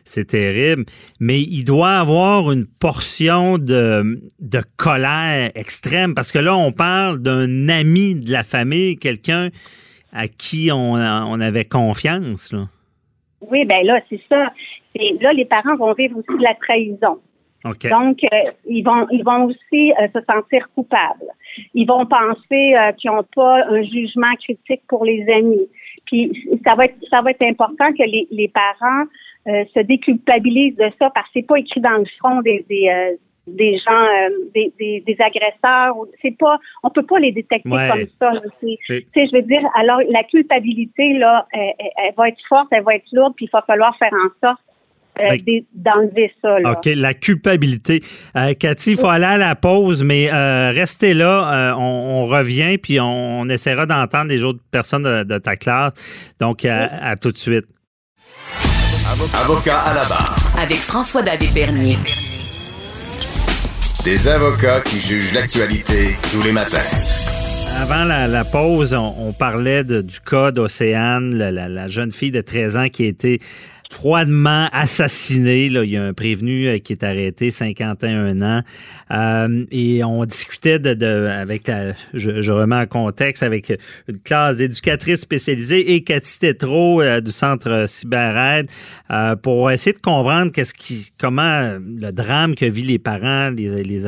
[0.06, 0.84] C'est terrible.
[1.20, 7.18] Mais il doit avoir une portion de, de colère extrême parce que là, on parle
[7.18, 9.50] d'un ami de la famille, quelqu'un
[10.12, 12.52] à qui on, on avait confiance.
[12.52, 12.66] Là.
[13.40, 14.52] Oui, ben là, c'est ça.
[15.20, 17.18] Là, les parents vont vivre aussi de la trahison.
[17.64, 21.26] Donc, euh, ils vont ils vont aussi euh, se sentir coupables.
[21.74, 25.68] Ils vont penser euh, qu'ils n'ont pas un jugement critique pour les amis.
[26.06, 26.30] Puis
[26.64, 29.04] ça va être ça va être important que les, les parents
[29.46, 33.14] se déculpabilisent de ça parce que c'est pas écrit dans le front des des, euh,
[33.46, 37.88] des gens euh, des, des, des agresseurs c'est pas on peut pas les détecter Ouais.
[37.88, 42.66] comme ça tu sais je veux dire alors la culpabilité là elle, va être forte
[42.72, 44.60] elle va être lourde puis il va falloir faire en sorte
[45.18, 46.72] euh, Ben- d'enlever ça là.
[46.72, 48.00] OK, la culpabilité.
[48.36, 51.70] Euh, Cathy, il faut aller à la pause, mais euh, restez là.
[51.72, 51.80] euh, on,
[52.22, 55.94] on revient, puis on, on essaiera d'entendre les autres personnes de, de ta classe.
[56.38, 57.64] Donc, à, à tout de suite.
[59.34, 60.36] Avocat à la barre.
[60.60, 61.96] Avec François-David Bernier.
[64.04, 66.82] Des avocats qui jugent l'actualité tous les matins.
[67.80, 72.12] Avant la, la pause, on, on parlait de- du cas d'Océane, la, la- la jeune
[72.12, 73.38] fille de 13 ans qui a été
[73.90, 75.68] froidement assassiné.
[75.68, 75.84] Là.
[75.84, 78.62] Il y a un prévenu euh, qui est arrêté, 51 ans.
[79.10, 81.70] Euh, et on discutait de, de avec
[82.12, 83.72] je, je, remets en contexte, avec
[84.08, 88.68] une classe d'éducatrices spécialisées et Cathy Tétrault euh, du Centre CyberAide
[89.10, 93.84] euh, pour essayer de comprendre qu'est-ce qui, comment le drame que vivent les parents, les,
[93.84, 94.02] les,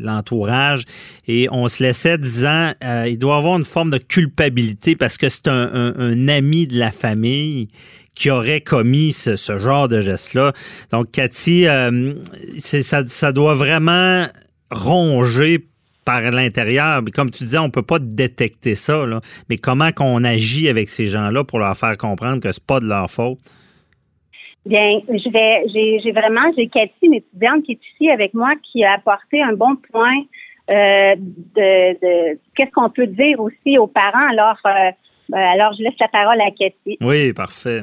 [0.00, 0.84] l'entourage.
[1.28, 2.72] Et on se laissait disant,
[3.06, 7.68] il doit avoir une forme de culpabilité parce que c'est un ami de la famille
[8.14, 10.52] qui aurait commis ce, ce genre de geste-là.
[10.90, 12.14] Donc, Cathy, euh,
[12.58, 14.26] ça, ça doit vraiment
[14.70, 15.58] ronger
[16.04, 17.00] par l'intérieur.
[17.14, 19.06] Comme tu disais, on peut pas détecter ça.
[19.06, 19.20] Là.
[19.48, 22.86] Mais comment qu'on agit avec ces gens-là pour leur faire comprendre que c'est pas de
[22.86, 23.38] leur faute?
[24.64, 28.52] Bien, je vais, j'ai, j'ai vraiment, j'ai Cathy, une étudiante qui est ici avec moi,
[28.70, 30.18] qui a apporté un bon point
[30.70, 34.28] euh, de, de qu'est-ce qu'on peut dire aussi aux parents.
[34.30, 34.90] Alors, euh,
[35.32, 36.96] alors je laisse la parole à Cathy.
[37.00, 37.82] Oui, parfait.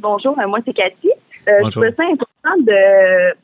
[0.00, 1.10] Bonjour, moi c'est Cathy.
[1.48, 3.34] Euh, je trouve ça important de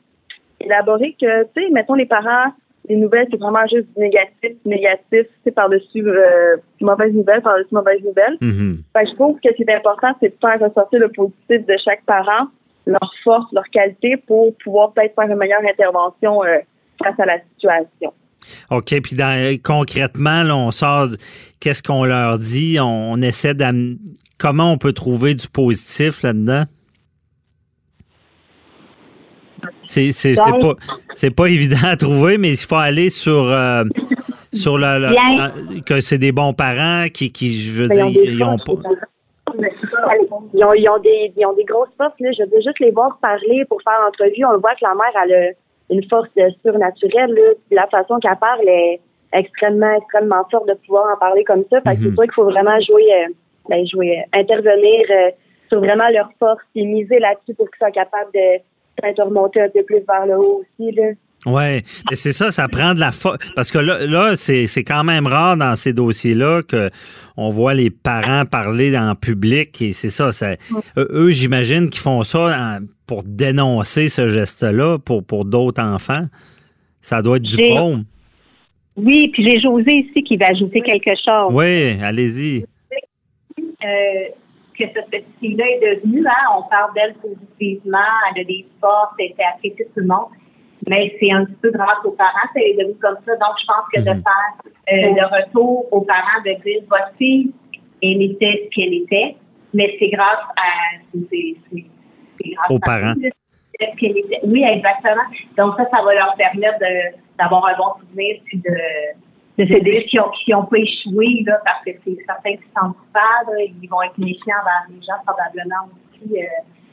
[0.59, 2.53] élaborer que, tu sais, mettons les parents,
[2.87, 8.35] les nouvelles, c'est vraiment juste négatif, négatif, c'est par-dessus euh, mauvaise nouvelle, par-dessus mauvaise nouvelle.
[8.41, 8.77] Mm-hmm.
[8.93, 11.65] Fait que je trouve que ce qui est important, c'est de faire ressortir le positif
[11.65, 12.47] de chaque parent,
[12.85, 16.57] leur force, leur qualité, pour pouvoir peut-être faire une meilleure intervention euh,
[17.03, 18.13] face à la situation.
[18.71, 21.09] OK, puis dans, concrètement, là, on sort,
[21.59, 22.79] qu'est-ce qu'on leur dit?
[22.79, 23.97] On, on essaie d'amener,
[24.37, 26.63] comment on peut trouver du positif là-dedans?
[29.85, 30.73] C'est c'est c'est pas
[31.15, 33.83] c'est pas évident à trouver, mais il faut aller sur euh,
[34.53, 38.57] sur le, le que c'est des bons parents qui qui je veux dire ils ont
[38.57, 38.73] pas
[40.53, 42.29] ils ont, ils ont des ils ont des grosses forces là.
[42.37, 44.45] Je veux juste les voir parler pour faire l'entrevue.
[44.45, 45.51] On le voit que la mère elle a
[45.89, 46.29] une force
[46.61, 47.53] surnaturelle là.
[47.71, 48.99] La façon qu'elle parle est
[49.33, 51.81] extrêmement extrêmement forte de pouvoir en parler comme ça.
[51.81, 53.33] Fait que c'est sûr qu'il faut vraiment jouer euh,
[53.69, 55.31] ben, jouer intervenir euh,
[55.69, 58.57] sur vraiment leur force et miser là-dessus pour qu'ils soient capables de
[58.97, 60.91] peut-être remonter un peu plus vers le haut aussi.
[60.91, 61.11] Là.
[61.45, 63.37] Oui, c'est ça, ça prend de la force.
[63.55, 68.45] Parce que là, là c'est quand même rare dans ces dossiers-là qu'on voit les parents
[68.45, 70.31] parler en public et c'est ça.
[70.31, 70.55] ça
[70.97, 76.25] eux, j'imagine qu'ils font ça pour dénoncer ce geste-là pour, pour d'autres enfants.
[77.01, 78.03] Ça doit être du bon.
[78.97, 81.53] Oui, puis j'ai José ici qui va ajouter quelque chose.
[81.53, 82.65] Oui, allez-y.
[83.57, 84.27] Euh,
[84.77, 86.25] que cette petite fille-là est devenue.
[86.27, 86.57] Hein?
[86.57, 87.97] On parle d'elle positivement,
[88.35, 90.27] elle a des forces, elle était appréciée tout le monde.
[90.87, 93.35] Mais c'est un petit peu grâce aux parents qu'elle est devenue comme ça.
[93.35, 97.51] Donc, je pense que de faire euh, le retour aux parents de dire votre fille,
[98.01, 99.35] elle était ce qu'elle était,
[99.73, 103.13] mais c'est grâce à c'est, c'est, grâce aux à parents.
[104.43, 105.23] Oui, exactement.
[105.57, 108.75] Donc ça, ça va leur permettre de, d'avoir un bon souvenir puis de
[109.59, 112.63] de ces dire qui ont, qui ont pas échoué, là, parce que c'est certains qui
[112.73, 116.45] sont coupables, ils vont être méfiants envers les gens probablement aussi euh,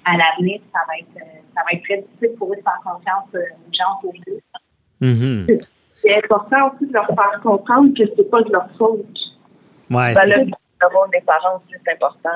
[0.07, 0.61] à l'avenir.
[0.73, 3.39] Ça va être euh, ça va être très difficile pour eux de faire confiance euh,
[3.39, 4.41] aux gens autour d'eux.
[5.03, 5.67] Mm-hmm.
[5.97, 9.05] C'est important aussi de leur faire comprendre que c'est pas de leur faute.
[9.91, 10.15] Ouais.
[10.15, 10.37] Ben, là,
[10.81, 12.31] d'avoir des parents aussi, c'est important.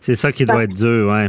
[0.00, 1.28] C'est ça qui doit être dur, ouais.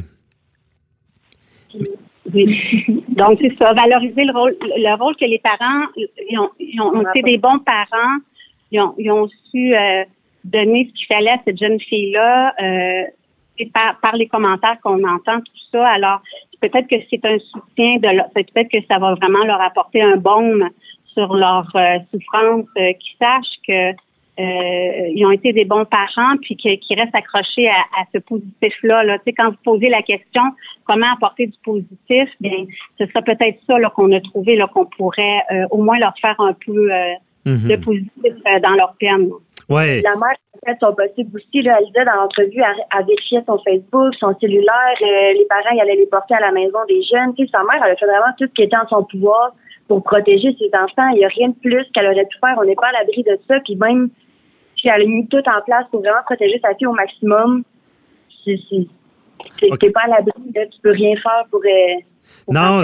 [2.33, 3.03] Oui.
[3.09, 7.01] Donc, c'est ça, valoriser le rôle, le rôle que les parents, ils ont, ils ont
[7.09, 8.17] été des bons parents,
[8.71, 10.03] ils ont, ils ont su euh,
[10.43, 13.03] donner ce qu'il fallait à cette jeune fille-là, euh,
[13.67, 15.87] par, par les commentaires qu'on entend, tout ça.
[15.87, 16.21] Alors,
[16.61, 20.17] peut-être que c'est un soutien de leur, peut-être que ça va vraiment leur apporter un
[20.17, 20.69] baume
[21.13, 23.91] sur leur euh, souffrance, euh, qu'ils sachent que
[24.39, 29.03] euh, ils ont été des bons parents, puis qu'ils restent accrochés à, à ce positif-là.
[29.03, 29.17] Là.
[29.17, 30.41] Tu sais, quand vous posez la question
[30.85, 32.65] comment apporter du positif, bien,
[32.97, 36.13] ce serait peut-être ça là, qu'on a trouvé, là, qu'on pourrait euh, au moins leur
[36.21, 37.13] faire un peu euh,
[37.45, 37.69] Mhm.
[37.69, 39.29] de positif euh, dans leur peine.
[39.69, 40.01] Ouais.
[40.01, 41.61] La mère a fait son possible aussi.
[41.61, 44.97] Là, elle disait dans l'entrevue, elle, elle vérifiait son Facebook, son cellulaire.
[45.01, 47.33] euh, les parents, ils allaient les porter à la maison des jeunes.
[47.35, 49.53] Tu sais, sa mère, elle a fait vraiment tout ce qui était en son pouvoir
[49.87, 51.07] pour protéger ses enfants.
[51.13, 52.55] Il n'y a rien de plus qu'elle aurait pu faire.
[52.57, 53.59] On n'est pas à l'abri de ça.
[53.63, 54.09] Puis même,
[54.79, 57.63] si elle a mis tout en place pour vraiment protéger sa fille au maximum,
[58.43, 58.87] c'est c'est-
[59.59, 60.31] c'est- t'es pas à l'abri.
[60.55, 60.65] là.
[60.65, 61.61] Tu peux rien faire pour...
[61.63, 62.08] euh, pour
[62.51, 62.83] Non,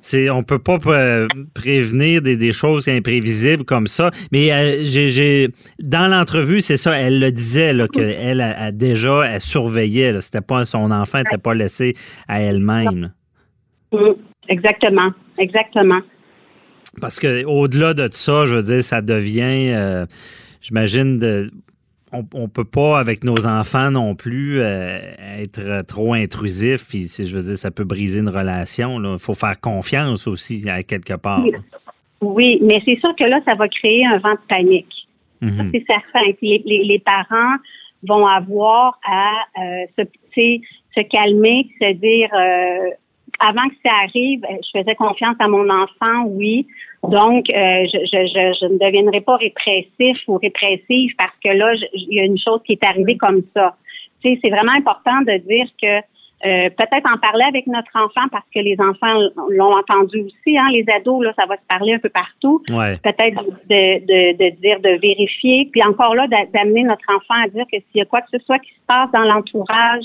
[0.00, 4.10] c'est- on peut pas euh, prévenir des, des choses imprévisibles comme ça.
[4.32, 5.48] Mais euh, j'ai,
[5.82, 10.20] dans l'entrevue, c'est ça, elle le disait qu'elle a, a déjà, elle surveillait.
[10.20, 11.94] C'était pas son enfant, n'était pas laissé
[12.28, 13.12] à elle-même.
[14.48, 16.00] Exactement, exactement.
[17.00, 20.06] Parce que au-delà de ça, je veux dire, ça devient, euh,
[20.60, 21.50] j'imagine, de,
[22.12, 24.98] on, on peut pas avec nos enfants non plus euh,
[25.38, 26.86] être trop intrusif.
[26.88, 29.00] Puis, je veux dire, ça peut briser une relation.
[29.02, 31.44] Il faut faire confiance aussi à quelque part.
[32.20, 32.58] Oui.
[32.62, 35.06] Mais c'est sûr que là, ça va créer un vent de panique.
[35.42, 35.70] Ça, Mhm.
[35.72, 36.32] c'est certain.
[36.38, 37.56] Puis les, les, les parents
[38.06, 40.02] vont avoir à euh, se,
[40.94, 42.90] se calmer, se dire euh,
[43.38, 46.66] avant que ça arrive, je faisais confiance à mon enfant, oui.
[47.02, 52.14] Donc, euh, je, je, je, ne deviendrai pas répressif ou répressive parce que là, il
[52.14, 53.74] y a une chose qui est arrivée comme ça.
[54.22, 56.00] Tu sais, c'est vraiment important de dire que
[56.46, 59.14] euh, peut-être en parler avec notre enfant parce que les enfants
[59.50, 60.56] l'ont entendu aussi.
[60.56, 62.62] Hein, les ados, là, ça va se parler un peu partout.
[63.02, 65.68] Peut-être de, de, de, dire, de vérifier.
[65.70, 68.38] Puis encore là, d'amener notre enfant à dire que s'il y a quoi que ce
[68.44, 70.04] soit qui se passe dans l'entourage,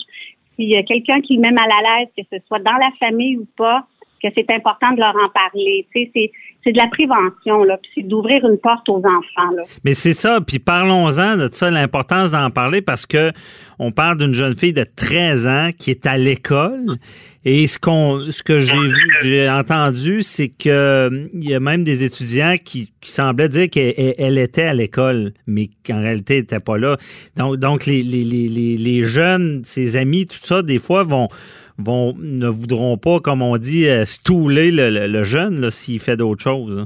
[0.55, 2.91] s'il y a quelqu'un qui le met mal à l'aise, que ce soit dans la
[2.99, 3.85] famille ou pas,
[4.33, 5.87] c'est important de leur en parler.
[5.93, 6.31] Tu sais, c'est
[6.65, 9.55] c'est de la prévention, là, c'est d'ouvrir une porte aux enfants.
[9.83, 13.31] Mais c'est ça, puis parlons-en de ça, l'importance d'en parler parce que
[13.77, 16.95] on parle d'une jeune fille de 13 ans qui est à l'école
[17.43, 21.83] et ce qu'on ce que j'ai vu, j'ai entendu, c'est que il y a même
[21.83, 26.79] des étudiants qui, semblaient dire qu'elle était à l'école, mais qu'en réalité elle n'était pas
[26.79, 26.97] là.
[27.37, 31.27] Donc, donc les, les, les, les jeunes, ses amis, tout ça, des fois vont
[31.77, 36.43] vont ne voudront pas, comme on dit, euh, stouler le, le, jeune s'il fait d'autres
[36.43, 36.79] choses.
[36.79, 36.85] Hein.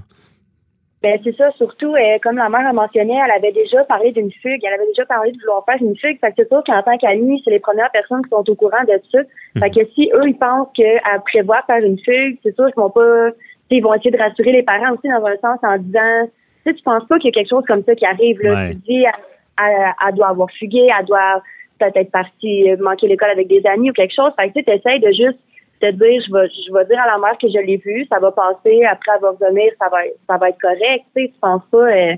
[1.01, 4.31] Ben c'est ça, surtout euh, comme la mère a mentionné, elle avait déjà parlé d'une
[4.31, 6.19] fugue, elle avait déjà parlé de vouloir faire une fugue.
[6.19, 8.83] Fait que c'est sûr qu'en tant qu'amie, c'est les premières personnes qui sont au courant
[8.85, 9.19] de ça.
[9.59, 12.89] Fait que si eux ils pensent qu'elle prévoit faire une fugue, c'est sûr qu'ils vont
[12.89, 13.29] pas
[13.71, 16.27] ils vont essayer de rassurer les parents aussi dans un sens en disant
[16.65, 18.71] tu sais, tu penses pas qu'il y a quelque chose comme ça qui arrive là.
[18.71, 21.41] Tu dis elle, doit avoir fugué, elle doit
[21.79, 24.31] peut-être partie euh, manquer l'école avec des amis ou quelque chose.
[24.39, 25.39] Fait que tu essaies de juste
[25.81, 28.19] te dire je vais je vais dire à la mère que je l'ai vu, ça
[28.19, 31.77] va passer, après elle va revenir, ça va ça va être correct, tu penses pas
[31.77, 32.15] euh,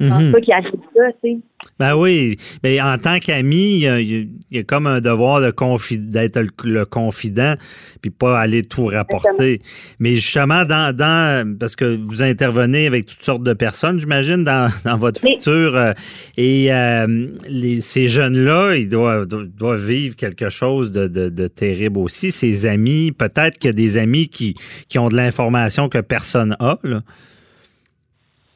[0.00, 1.38] je pense pas qu'il arrive ça, tu sais.
[1.78, 2.36] Ben oui.
[2.62, 7.54] Mais en tant qu'ami, il y, a comme un devoir d'être le, confident
[8.00, 9.60] puis pas aller tout rapporter.
[10.00, 14.70] Mais justement, dans, dans parce que vous intervenez avec toutes sortes de personnes, j'imagine, dans,
[14.84, 15.76] dans votre futur.
[15.76, 15.92] Euh,
[16.36, 21.98] et euh, les, ces jeunes-là, ils doivent, doivent vivre quelque chose de, de, de terrible
[21.98, 22.32] aussi.
[22.32, 24.54] Ces amis, peut-être qu'il y a des amis qui,
[24.88, 26.78] qui ont de l'information que personne n'a.
[26.82, 27.02] Là.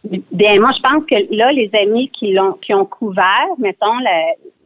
[0.04, 3.98] Bien, moi, je pense que là, les amis qui l'ont qui ont couvert, mettons,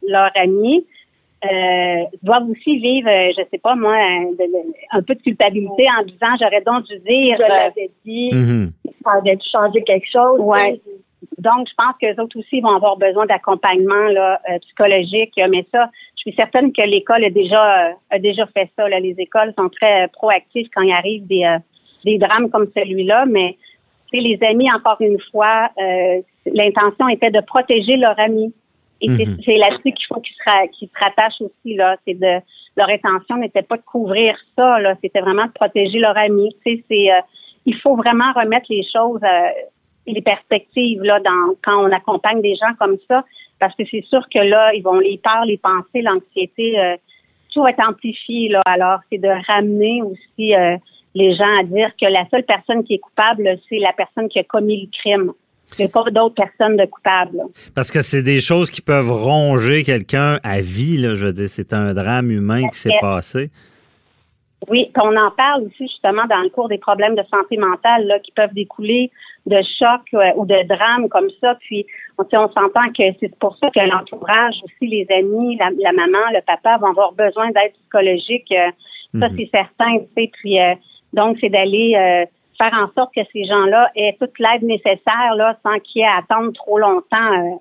[0.07, 0.83] leur ami,
[1.45, 3.95] euh, doivent aussi vivre, euh, je sais pas moi,
[4.91, 7.37] un, peu de culpabilité en disant j'aurais donc dû dire.
[7.37, 8.71] Je l'avais dit, mm
[9.23, 10.39] dû changer quelque chose.
[10.39, 10.81] Ouais.
[11.37, 15.33] Donc, je pense que autres aussi vont avoir besoin d'accompagnement là, euh, psychologique.
[15.49, 18.89] Mais ça, je suis certaine que l'école a déjà a déjà fait ça.
[18.89, 18.99] Là.
[18.99, 21.57] Les écoles sont très proactives quand il arrive des,
[22.03, 23.55] des drames comme celui-là, mais
[24.13, 28.53] les amis, encore une fois, euh, l'intention était de protéger leur ami.
[28.99, 29.59] Et c'est mhm.
[29.59, 31.97] là-dessus qu'il faut qu'ils se, se rattachent aussi, là.
[32.05, 32.41] C'est de,
[32.75, 34.95] leur intention n'était pas de couvrir ça, là.
[35.01, 36.55] C'était vraiment de protéger leur ami.
[36.65, 37.21] Tu sais, c'est, euh,
[37.65, 39.49] il faut vraiment remettre les choses, euh,
[40.07, 43.23] les perspectives, là, dans, quand on accompagne des gens comme ça.
[43.59, 46.77] Parce que c'est sûr que là, ils vont les peurs, les pensées, l'anxiété,
[47.51, 48.61] tout est amplifié, là.
[48.65, 50.53] Alors, c'est de ramener aussi,
[51.15, 54.39] les gens à dire que la seule personne qui est coupable, c'est la personne qui
[54.39, 55.33] a commis le crime.
[55.77, 57.41] Il n'y a pas d'autres personnes de coupables.
[57.75, 60.97] Parce que c'est des choses qui peuvent ronger quelqu'un à vie.
[60.97, 63.49] Là, je veux dire, c'est un drame humain qui s'est passé.
[64.69, 68.19] Oui, on en parle aussi justement dans le cours des problèmes de santé mentale là,
[68.19, 69.11] qui peuvent découler
[69.45, 71.55] de chocs euh, ou de drames comme ça.
[71.61, 71.85] Puis
[72.17, 76.41] on, on s'entend que c'est pour ça que l'entourage, aussi les amis, la, maman, le
[76.41, 78.51] papa vont avoir besoin d'aide psychologique.
[78.51, 78.71] Euh,
[79.19, 79.37] ça, mhm.
[79.37, 79.99] c'est certain.
[79.99, 80.73] Tu sais, puis euh,
[81.13, 82.25] donc, c'est d'aller euh,
[82.57, 86.17] faire en sorte que ces gens-là aient toute l'aide nécessaire là, sans qu'ils aient à
[86.17, 87.31] attendre trop longtemps.
[87.33, 87.55] Euh.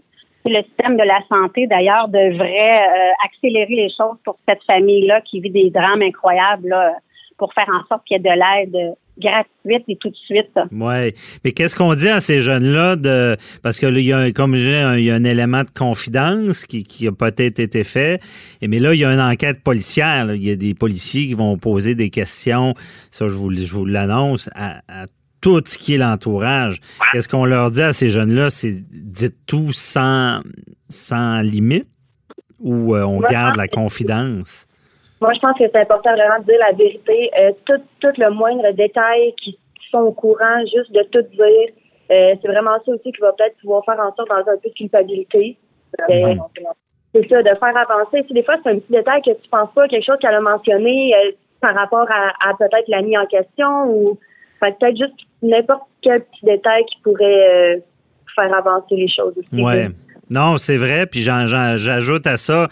[0.47, 5.41] le système de la santé, d'ailleurs, devrait euh, accélérer les choses pour cette famille-là qui
[5.41, 6.75] vit des drames incroyables
[7.39, 10.51] pour faire en sorte qu'il y ait de l'aide gratuite et tout de suite.
[10.73, 11.13] Oui.
[11.45, 14.55] Mais qu'est-ce qu'on dit à ces jeunes-là de parce que là, il y a comme
[14.55, 18.21] il y a un élément de confidence qui, qui a peut-être été fait.
[18.61, 20.35] Et mais là, il y a une enquête policière.
[20.35, 22.75] Il y a des policiers qui vont poser des questions.
[23.11, 24.81] Ça, je vous, je vous l'annonce à,
[25.41, 26.81] tout ce qui est l'entourage.
[27.13, 28.51] Qu'est-ce qu'on leur dit à ces jeunes-là?
[28.51, 30.41] C'est dites tout sans,
[30.89, 31.89] sans limite
[32.59, 34.66] ou euh, on garde la confidence?
[35.21, 37.31] Moi, je pense que c'est important vraiment de dire la vérité.
[37.39, 39.59] Euh, tout, tout le moindre détail qui
[39.91, 41.69] sont au courant, juste de tout dire.
[42.11, 44.69] Euh, c'est vraiment ça aussi qui va peut-être pouvoir faire en sorte d'avoir un peu
[44.69, 45.57] de culpabilité.
[46.11, 46.35] Euh,
[47.15, 48.25] c'est ça, de faire avancer.
[48.27, 50.41] Si des fois, c'est un petit détail que tu penses pas, quelque chose qu'elle a
[50.41, 51.15] mentionné
[51.61, 54.19] par rapport à, peut-être l'ami en question ou
[54.61, 57.83] peut-être juste n'importe quel petit détail qui pourrait
[58.35, 59.63] faire avancer les choses aussi.
[59.63, 59.89] Ouais.
[60.29, 61.07] Non, c'est vrai.
[61.07, 62.69] Puis j'ajoute à ça,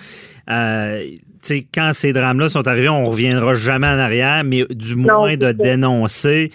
[1.72, 6.51] quand ces drames-là sont arrivés, on reviendra jamais en arrière, mais du moins de dénoncer,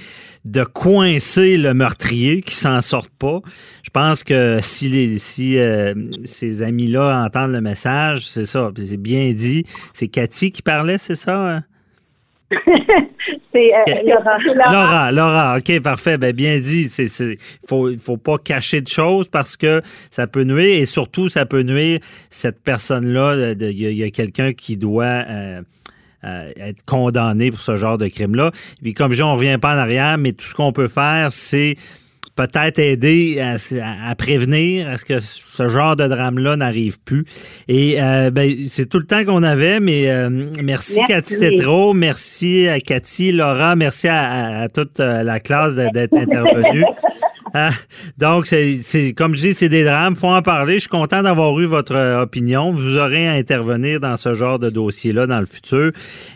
[0.45, 3.39] de coincer le meurtrier qui s'en sorte pas.
[3.83, 8.97] Je pense que si, les, si euh, ces amis-là entendent le message, c'est ça, c'est
[8.97, 9.65] bien dit.
[9.93, 11.61] C'est Cathy qui parlait, c'est ça?
[13.53, 14.37] C'est euh, Laura.
[14.71, 16.85] Laura, Laura, ok, parfait, ben bien dit.
[16.85, 17.37] C'est,
[17.67, 21.61] faut, faut pas cacher de choses parce que ça peut nuire et surtout ça peut
[21.61, 23.53] nuire cette personne-là.
[23.55, 25.61] de- Il y, a- il quelqu'un qui doit euh,
[26.23, 28.51] euh, être condamné pour ce genre de crime-là.
[28.81, 31.31] Puis comme je dis, on revient pas en arrière, mais tout ce qu'on peut faire,
[31.31, 31.75] c'est
[32.39, 37.25] peut-être aider à, prévenir à ce que ce genre de drame-là n'arrive plus.
[37.67, 40.29] Et euh, ben, c'est tout le temps qu'on avait, mais euh,
[40.63, 40.99] merci, Merci.
[41.05, 46.85] Cathy Tétrault, merci à Cathy, Laura, merci à, toute euh, la classe d'être intervenue.
[47.53, 47.71] Ah,
[48.19, 50.75] donc, c'est comme je dis, c'est des drames, faut en parler.
[50.75, 52.71] Je suis content d'avoir eu votre opinion.
[52.71, 55.91] Vous aurez à intervenir dans ce genre de dossier-là dans le futur.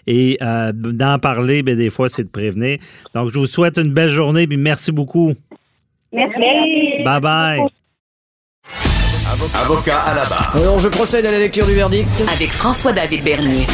[0.08, 2.80] Et euh, d'en parler, ben, des fois, c'est de prévenir.
[3.14, 5.34] Donc, je vous souhaite une belle journée, puis merci beaucoup.
[6.14, 7.03] Merci.
[7.03, 7.68] Bye bye.
[9.55, 10.55] Avocat à la barre.
[10.55, 12.07] Alors, je procède à la lecture du verdict.
[12.32, 13.66] Avec François-David Bernier.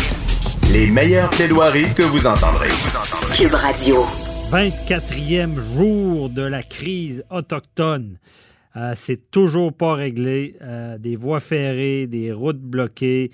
[0.72, 2.70] Les meilleures plaidoiries que vous entendrez.
[3.36, 4.06] Cube Radio.
[4.52, 8.18] 24e jour de la crise autochtone.
[8.78, 10.56] Euh, c'est toujours pas réglé.
[10.62, 13.32] Euh, des voies ferrées, des routes bloquées,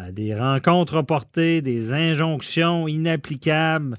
[0.00, 3.96] euh, des rencontres reportées, des injonctions inapplicables.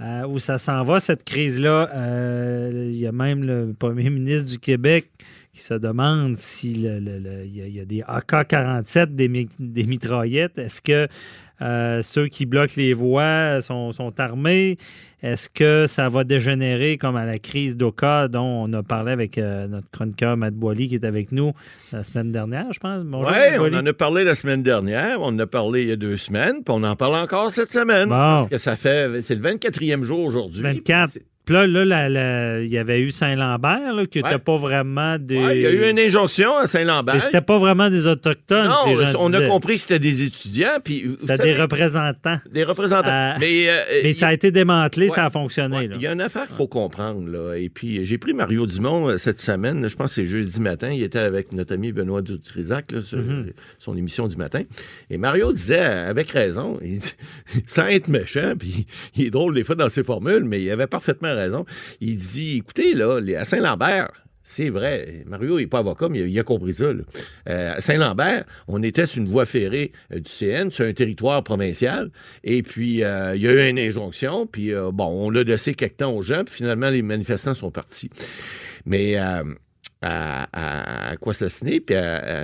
[0.00, 1.90] Euh, où ça s'en va, cette crise-là?
[1.94, 5.10] Euh, Il y a même le premier ministre du Québec
[5.52, 10.56] qui se demande s'il y, a- il y a des AK-47, des, des mitraillettes.
[10.58, 11.06] Est-ce que
[11.62, 14.76] euh, ceux qui bloquent les voies sont, sont armés?
[15.22, 19.36] Est-ce que ça va dégénérer comme à la crise d'Oka dont on a parlé avec
[19.36, 21.52] euh, notre chroniqueur Matt Boily qui est avec nous
[21.92, 23.04] la semaine dernière, je pense?
[23.04, 25.96] Oui, on en a parlé la semaine dernière, on en a parlé il y a
[25.96, 28.08] deux semaines, puis on en parle encore cette semaine.
[28.08, 30.62] Parce que ça fait, c'est le 24e jour aujourd'hui.
[30.62, 31.18] 24.
[31.46, 35.36] Puis là, là, il y avait eu Saint-Lambert, là, qui n'était pas vraiment des.
[35.38, 37.14] Ouais, il y a eu une injonction à Saint-Lambert.
[37.14, 38.68] Mais c'était pas vraiment des Autochtones.
[38.68, 40.78] Non, que les gens on a compris que c'était des étudiants.
[40.84, 42.38] Puis C'était savez- des représentants.
[42.52, 43.10] Des représentants.
[43.10, 43.72] Euh, mais euh,
[44.04, 45.14] mais ça a été démantelé, Ouais.
[45.14, 45.88] ça a fonctionné.
[45.88, 45.96] là.
[45.96, 47.26] Il y a une affaire qu'il faut comprendre.
[47.28, 47.54] Là.
[47.56, 49.88] Et puis, j'ai pris Mario Dumont euh, cette semaine.
[49.88, 50.90] Je pense que c'est jeudi matin.
[50.92, 53.46] Il était avec notre ami Benoît Dutrisac là, sur Mhm.
[53.78, 54.62] son émission du matin.
[55.10, 57.14] Et Mario disait, avec raison, il dit-
[57.66, 58.86] sans être méchant, puis
[59.16, 61.64] il est drôle des fois dans ses formules, mais il avait parfaitement raison.
[62.00, 64.10] Il dit, écoutez, là, à Saint-Lambert,
[64.52, 65.22] c'est vrai.
[65.26, 66.86] Mario n'est pas avocat, mais il a, compris ça.
[66.86, 71.44] Euh, à Saint-Lambert, on était sur une voie ferrée euh, du CN, sur un territoire
[71.44, 72.10] provincial.
[72.42, 74.48] Et puis, euh, il y a eu une injonction.
[74.48, 76.42] Puis, bon, on l'a laissé quelque temps aux gens.
[76.44, 78.10] Puis, finalement, les manifestants sont partis.
[78.86, 79.44] Mais à,
[80.02, 81.94] à, à Kwaslasni, puis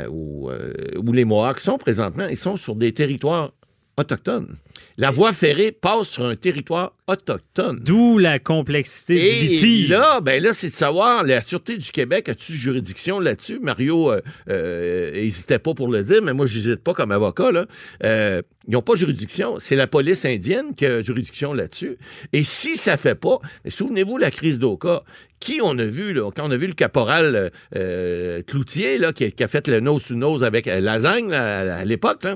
[0.09, 3.53] où, où les Mohawks sont présentement, ils sont sur des territoires
[3.97, 4.57] autochtones.
[4.99, 7.81] La voie ferrée passe sur un territoire autochtone.
[7.85, 9.89] D'où la complexité du Et litige.
[9.91, 13.59] là, ben là, c'est de savoir, la Sûreté du Québec a-tu juridiction là-dessus?
[13.61, 17.53] Mario euh, euh, hésitait pas pour le dire, mais moi, je n'hésite pas comme avocat.
[17.53, 17.67] Là.
[18.05, 19.59] Euh, ils n'ont pas juridiction.
[19.61, 21.97] C'est la police indienne qui a juridiction là-dessus.
[22.33, 23.39] Et si ça fait pas,
[23.69, 25.03] souvenez-vous la crise d'Oka.
[25.39, 29.13] Qui on a vu, là, quand on a vu le caporal euh, euh, Cloutier, là,
[29.13, 32.27] qui, a- qui a fait le nose-to-nose avec euh, Lasagne là, à, à l'époque,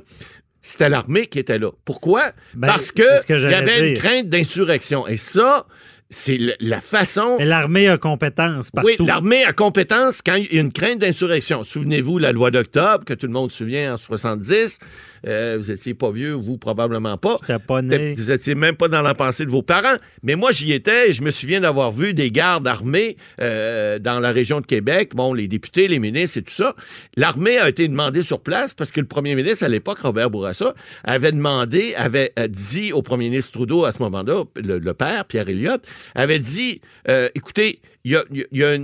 [0.63, 1.71] c'était l'armée qui était là.
[1.85, 2.33] Pourquoi?
[2.55, 5.07] Ben, Parce que que il y avait une crainte d'insurrection.
[5.07, 5.67] Et ça,
[6.11, 7.37] c'est la façon.
[7.39, 8.89] Mais l'armée a compétence partout.
[8.99, 11.63] Oui, l'armée a compétence quand il y a une crainte d'insurrection.
[11.63, 14.81] Souvenez-vous la loi d'octobre, que tout le monde se souvient en 70.
[15.27, 17.39] Euh, vous étiez pas vieux, vous probablement pas.
[17.67, 18.15] pas né.
[18.15, 19.97] Vous étiez même pas dans la pensée de vos parents.
[20.25, 24.19] Mais moi, j'y étais et je me souviens d'avoir vu des gardes armés euh, dans
[24.19, 25.15] la région de Québec.
[25.15, 26.75] Bon, les députés, les ministres et tout ça.
[27.17, 30.75] L'armée a été demandée sur place parce que le premier ministre à l'époque, Robert Bourassa,
[31.05, 35.25] avait demandé, avait euh, dit au premier ministre Trudeau à ce moment-là, le, le père,
[35.27, 35.83] Pierre Elliott,
[36.15, 38.13] avait dit, euh, écoutez, il
[38.53, 38.79] y a,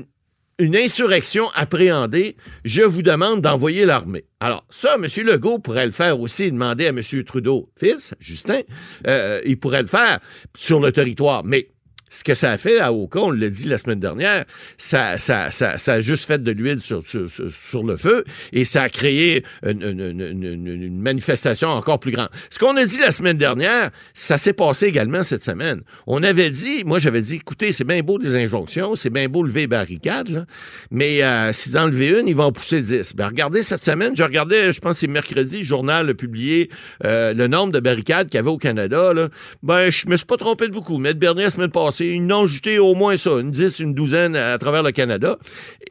[0.59, 4.25] une insurrection appréhendée, je vous demande d'envoyer l'armée.
[4.41, 5.07] Alors, ça, M.
[5.25, 7.03] Legault pourrait le faire aussi, demander à M.
[7.25, 8.61] Trudeau, fils, Justin,
[9.07, 10.19] euh, il pourrait le faire
[10.57, 11.45] sur le territoire.
[11.45, 11.69] Mais
[12.09, 14.45] ce que ça a fait à Oka, on l'a dit la semaine dernière,
[14.79, 18.65] ça, ça, ça, ça a juste fait de l'huile sur, sur, sur- le feu et
[18.65, 22.29] ça a créé une, une- une- une- manifestation encore plus grande.
[22.51, 25.83] Ce qu'on a dit la semaine dernière, ça s'est passé également cette semaine.
[26.07, 29.43] On avait dit, moi j'avais dit, écoutez, c'est bien beau des injonctions, c'est bien beau
[29.43, 30.47] lever barricades, là,
[30.91, 33.15] mais euh, levaient une, ils vont en pousser dix.
[33.15, 36.71] Ben, regardez cette semaine, je regardais, je pense c'est mercredi, le journal a publié
[37.05, 39.13] euh, le nombre de barricades qu'il y avait au Canada.
[39.13, 39.29] Là.
[39.63, 40.97] Ben, je me suis pas trompé de beaucoup.
[40.99, 44.37] Maître Bernier, la semaine passée, Une ont jeté au moins ça, une dix, une douzaine
[44.37, 45.39] à, travers le Canada.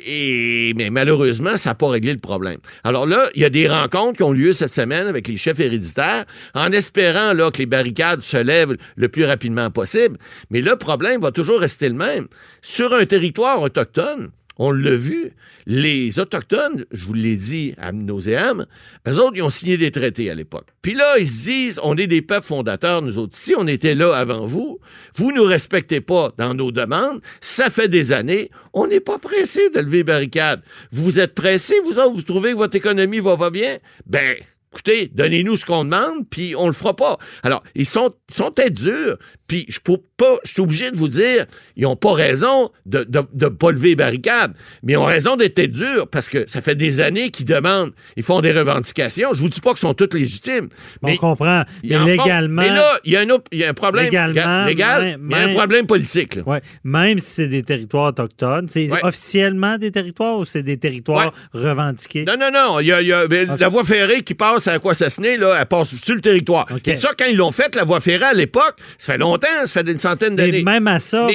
[0.05, 2.57] Et, mais malheureusement, ça n'a pas réglé le problème.
[2.83, 5.59] Alors là, il y a des rencontres qui ont lieu cette semaine avec les chefs
[5.59, 10.17] héréditaires en espérant que les barricades se lèvent le plus rapidement possible.
[10.49, 12.27] Mais le problème va toujours rester le même.
[12.61, 15.31] Sur un territoire autochtone, on l'a vu,
[15.65, 20.35] les Autochtones, je vous l'ai dit à eux autres, ils ont signé des traités à
[20.35, 20.67] l'époque.
[20.81, 23.35] Puis là, ils se disent, on est des peuples fondateurs, nous autres.
[23.35, 24.79] Si on était là avant vous,
[25.15, 29.69] vous nous respectez pas dans nos demandes, ça fait des années, on n'est pas pressé
[29.69, 30.61] de lever barricade.
[30.91, 33.77] Vous êtes pressés, vous autres, vous trouvez que votre économie va pas bien?
[34.05, 34.35] Ben,
[34.71, 37.17] écoutez, donnez-nous ce qu'on demande, puis on le fera pas.
[37.43, 39.17] Alors, ils sont, sont peut-être durs,
[39.47, 42.99] puis je peux pas, je suis obligé de vous dire, ils n'ont pas raison de
[42.99, 46.49] ne de, de pas lever les barricades, mais ils ont raison d'être durs, parce que
[46.49, 49.33] ça fait des années qu'ils demandent, ils font des revendications.
[49.33, 50.69] Je vous dis pas qu'elles sont toutes légitimes.
[51.01, 51.63] On mais comprend.
[51.83, 52.05] Mais font.
[52.05, 52.61] légalement.
[52.61, 55.39] Mais là, il y, a un y a un problème Légalement, légal, même- mais il
[55.39, 56.39] y a un problème politique.
[56.45, 56.61] Ouais.
[56.83, 58.99] Même si c'est des territoires autochtones, c'est Ouais.
[59.03, 62.25] officiellement des territoires ou c'est des territoires revendiqués?
[62.25, 62.79] Non, non, non.
[62.79, 63.25] Il y a, il y a-
[63.57, 66.65] la voie ferrée qui passe à Aquasasné, là, elle passe sur le territoire.
[66.85, 69.67] Et ça, quand ils l'ont fait, la voie ferrée, à l'époque, ça fait longtemps, ça
[69.67, 70.63] fait une centaine d'années.
[70.63, 71.27] même à ça,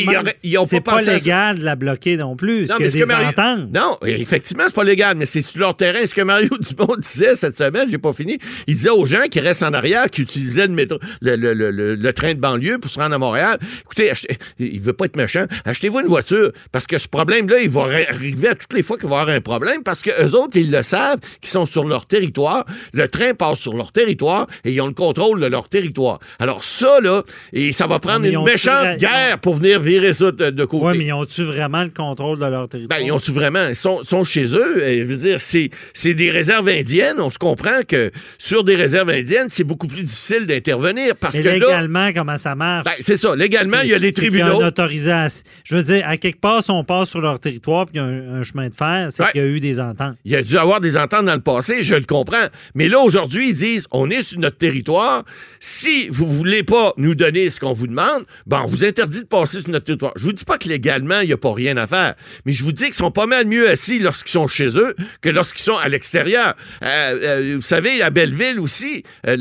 [0.67, 2.67] c'est pas pas, légal de la bloquer non plus.
[2.69, 3.27] Non, mais que des Mario...
[3.73, 5.99] Non, effectivement, c'est pas légal, mais c'est sur leur terrain.
[6.05, 9.41] Ce que Mario Dumont disait cette semaine, j'ai pas fini, il disait aux gens qui
[9.41, 12.79] restent en arrière, qui utilisaient le, métro, le, le- le- le- le train de banlieue
[12.79, 16.51] pour se rendre à Montréal, écoutez, achetez- il veut pas être méchant, achetez-vous une voiture,
[16.73, 19.37] parce que ce problème-là, il va arriver à toutes les fois qu'il va y avoir
[19.37, 23.09] un problème, parce que eux autres, ils le savent, qu'ils sont sur leur territoire, le
[23.09, 26.19] train passe sur leur territoire, et ils ont le contrôle de leur territoire.
[26.39, 27.23] Alors ça, là,
[27.53, 30.65] et ça va prendre Mais ils une méchante guerre pour venir virer ça de, de
[30.65, 30.87] côté?
[30.87, 32.99] Oui, mais ils ont-tu vraiment le contrôle de leur territoire?
[33.01, 33.67] Ben, ils ont-tu vraiment?
[33.69, 34.83] Ils sont, sont chez eux.
[34.87, 37.17] Et, je veux dire, c'est, des réserves indiennes.
[37.19, 41.43] On se comprend que sur des réserves indiennes, c'est beaucoup plus difficile d'intervenir parce Mais
[41.43, 41.55] que là.
[41.55, 42.85] légalement, comment ça marche?
[42.85, 43.35] Ben, c'est ça.
[43.35, 44.61] Légalement, il y a a tribunaux.
[44.61, 45.43] une autorisation.
[45.65, 48.01] Je veux dire, à quelque part, si on passe sur leur territoire puis il y
[48.01, 49.33] a un, un chemin de fer, c'est Ouais.
[49.33, 50.17] qu'il y a eu des ententes.
[50.25, 52.47] Il y a dû avoir des ententes dans le passé, je le comprends.
[52.75, 55.25] Mais là, aujourd'hui, ils disent on est sur notre territoire.
[55.61, 59.21] Si vous ne voulez pas nous donner ce qu'on vous demande, ben, on vous interdit
[59.23, 60.13] de passer sur notre territoire.
[60.17, 62.15] Je vous dis pas que légalement, il n'y a pas rien à faire.
[62.45, 65.29] Mais je vous dis qu'ils sont pas mal mieux assis lorsqu'ils sont chez eux que
[65.29, 66.55] lorsqu'ils sont à l'extérieur.
[66.83, 69.37] Euh, euh, vous savez, à Belleville aussi, euh,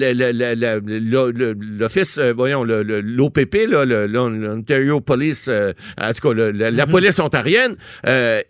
[0.98, 7.76] l'Office, voyons, l'OPP, l'Ontario Police, en tout cas, le- la, la police ontarienne,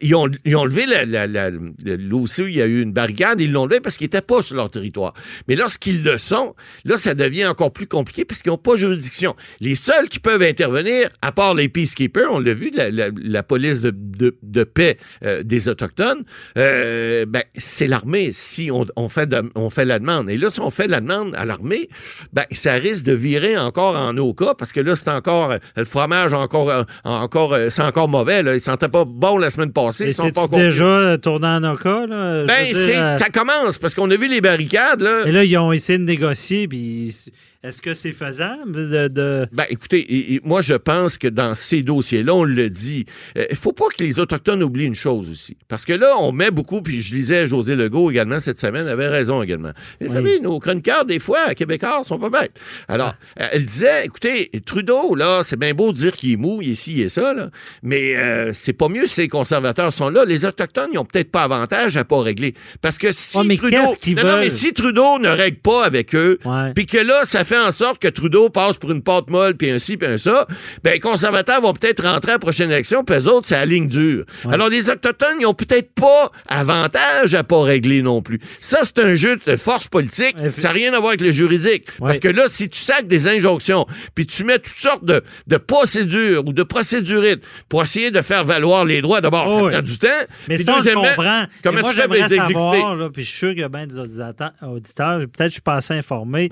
[0.01, 2.93] ils, ont, ils ont levé la, la, la- là aussi, il y a eu une
[2.93, 5.13] barricade, ils l'ont levé parce qu'ils n'étaient pas sur leur territoire.
[5.47, 9.35] Mais lorsqu'ils le sont, là, ça devient encore plus compliqué parce qu'ils n'ont pas juridiction.
[9.59, 13.43] Les seuls qui peuvent intervenir, à part les peacekeepers, on l'a vu, la, la- la
[13.43, 16.23] police de, de- de paix euh, des Autochtones,
[16.57, 20.29] euh, ben, c'est l'armée si on, on fait de- on fait la demande.
[20.29, 21.89] Et là, si on fait la demande à l'armée,
[22.33, 25.85] ben, ça risque de virer encore en nos cas parce que là, c'est encore, le
[25.85, 28.43] fromage encore, euh, encore, c'est encore mauvais.
[28.43, 28.53] Là.
[28.55, 30.07] Il sentait pas bon la semaine passée.
[30.07, 32.41] Ils sont pas déjà tourné en Oka, là?
[32.41, 35.01] Je ben, dire, ça commence parce qu'on a vu les barricades.
[35.01, 35.23] Là.
[35.25, 37.15] Et là, ils ont essayé de négocier, puis
[37.61, 39.07] est-ce que c'est faisable de...
[39.09, 43.05] de- Ben, écoutez, et- et moi, je pense que dans ces dossiers-là, on le dit,
[43.37, 45.57] euh, il faut pas que les Autochtones oublient une chose aussi.
[45.67, 49.09] Parce que là, on met beaucoup, puis je lisais José Legault également cette semaine, avait
[49.09, 49.71] raison également.
[49.99, 52.57] Vous savez, nos chroniqueurs, des fois, Québécois, sont pas bêtes.
[52.87, 53.43] Alors, Ah.
[53.43, 56.71] euh, elle disait, écoutez, Trudeau, là, c'est bien beau de dire qu'il est mou, il
[56.71, 57.49] est ci et ça, là,
[57.83, 60.23] mais euh, c'est pas mieux si les conservateurs sont là.
[60.23, 62.53] Les Autochtones, ils ont peut-être pas avantage à pas régler.
[62.81, 63.77] Parce que si Ouais, mais Trudeau...
[63.77, 66.39] non, non, mais si Trudeau ne règle pas avec eux,
[66.73, 69.69] puis que là, ça fait en sorte que Trudeau passe pour une pâte molle, puis
[69.69, 70.47] un ci, puis un ça,
[70.83, 73.65] ben les conservateurs vont peut-être rentrer à la prochaine élection, puis eux autres, c'est la
[73.65, 74.23] ligne dure.
[74.49, 78.39] Alors, les Autochtones, ils ont peut-être pas avantage à pas régler non plus.
[78.59, 80.35] Ça, c'est un jeu de force politique.
[80.57, 81.87] Ça n'a rien à voir avec le juridique.
[81.99, 83.85] Parce que là, si tu sacs des injonctions,
[84.15, 88.43] puis tu mets toutes sortes de, de procédures ou de procédurites pour essayer de faire
[88.43, 89.71] valoir les droits, d'abord, ça Oh oui.
[89.71, 90.07] prend du temps.
[90.47, 91.45] Mais ça, on comprend.
[91.63, 92.53] Comment moi, tu fais pour les j'aimerais exécuter?
[92.53, 95.51] savoir, là, puis je suis sûr qu'il y a bien des auditeurs, peut-être que je
[95.53, 96.49] suis pas assez informé.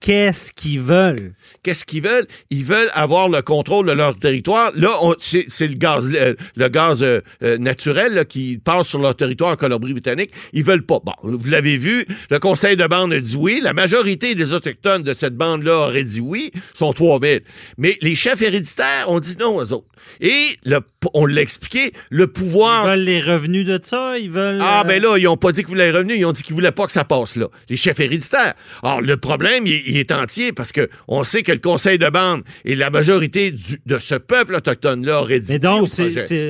[0.00, 1.34] Qu'est-ce qu'ils veulent?
[1.62, 2.26] Qu'est-ce qu'ils veulent?
[2.48, 4.72] Ils veulent avoir le contrôle de leur territoire.
[4.74, 4.88] Là,
[5.18, 9.52] c'est le gaz, le, le gaz euh, euh, naturel là, qui passe sur leur territoire
[9.52, 10.30] en Colombie-Britannique.
[10.54, 11.00] Ils veulent pas.
[11.04, 13.60] Bon, vous l'avez vu, le conseil de bande a dit oui.
[13.62, 17.42] La majorité des autochtones de cette bande-là auraient dit oui, sont 3000.
[17.76, 19.86] Mais les chefs héréditaires ont dit non aux autres.
[20.20, 20.80] Et le,
[21.14, 22.84] on l'a expliqué, le pouvoir...
[22.84, 24.18] Ils veulent les revenus de ça?
[24.18, 24.58] Ils veulent...
[24.60, 26.42] Ah, euh, ben là, ils ont pas dit qu'ils voulaient les revenus, ils ont dit
[26.42, 27.48] qu'ils voulaient pas que ça passe là.
[27.68, 28.54] Les chefs héréditaires.
[28.82, 32.08] Alors, le problème, il, il est entier parce que on sait que le conseil de
[32.08, 35.88] bande et la majorité du- de ce peuple autochtone-là aurait dit Mais donc,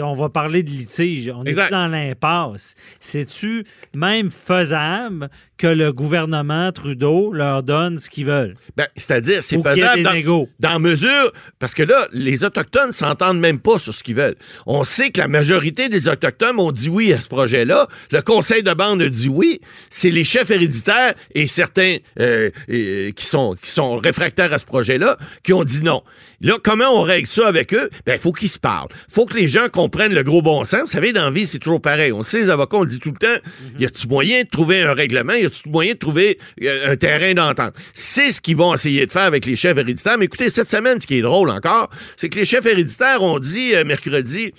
[0.03, 1.31] on va parler de litige.
[1.35, 1.69] On Exact.
[1.69, 2.75] est dans l'impasse.
[2.99, 3.65] C'est-tu
[3.95, 5.31] même faisable
[5.61, 8.55] que le gouvernement Trudeau leur donne ce qu'ils veulent?
[8.79, 13.79] Ben, C'est-à-dire, c'est faisable dans, dans mesure, parce que là, les Autochtones s'entendent même pas
[13.79, 14.37] sur ce qu'ils veulent.
[14.65, 17.89] On sait que la majorité des Autochtones ont dit oui à ce projet-là.
[18.11, 19.61] Le conseil de bande a dit oui.
[19.91, 24.65] C'est les chefs héréditaires et certains euh, euh, qui, sont, qui sont réfractaires à ce
[24.65, 26.03] projet-là qui ont dit non.
[26.41, 27.91] Là, comment on règle ça avec eux?
[28.07, 28.89] Ben, il faut qu'ils se parlent.
[29.11, 30.81] faut que les gens comprennent le gros bon sens.
[30.81, 32.13] Vous savez, dans la vie, c'est toujours pareil.
[32.13, 33.43] On sait, les avocats, on le dit tout le temps,
[33.79, 35.35] y a-tu moyen de trouver un règlement?
[35.35, 37.75] Y moyen de trouver euh, un terrain d'entente?
[37.95, 40.19] C'est ce qu'ils vont essayer de faire avec les chefs héréditaires.
[40.19, 43.39] Mais écoutez, cette semaine, ce qui est drôle encore, c'est que les chefs héréditaires ont
[43.39, 44.53] dit euh, mercredi,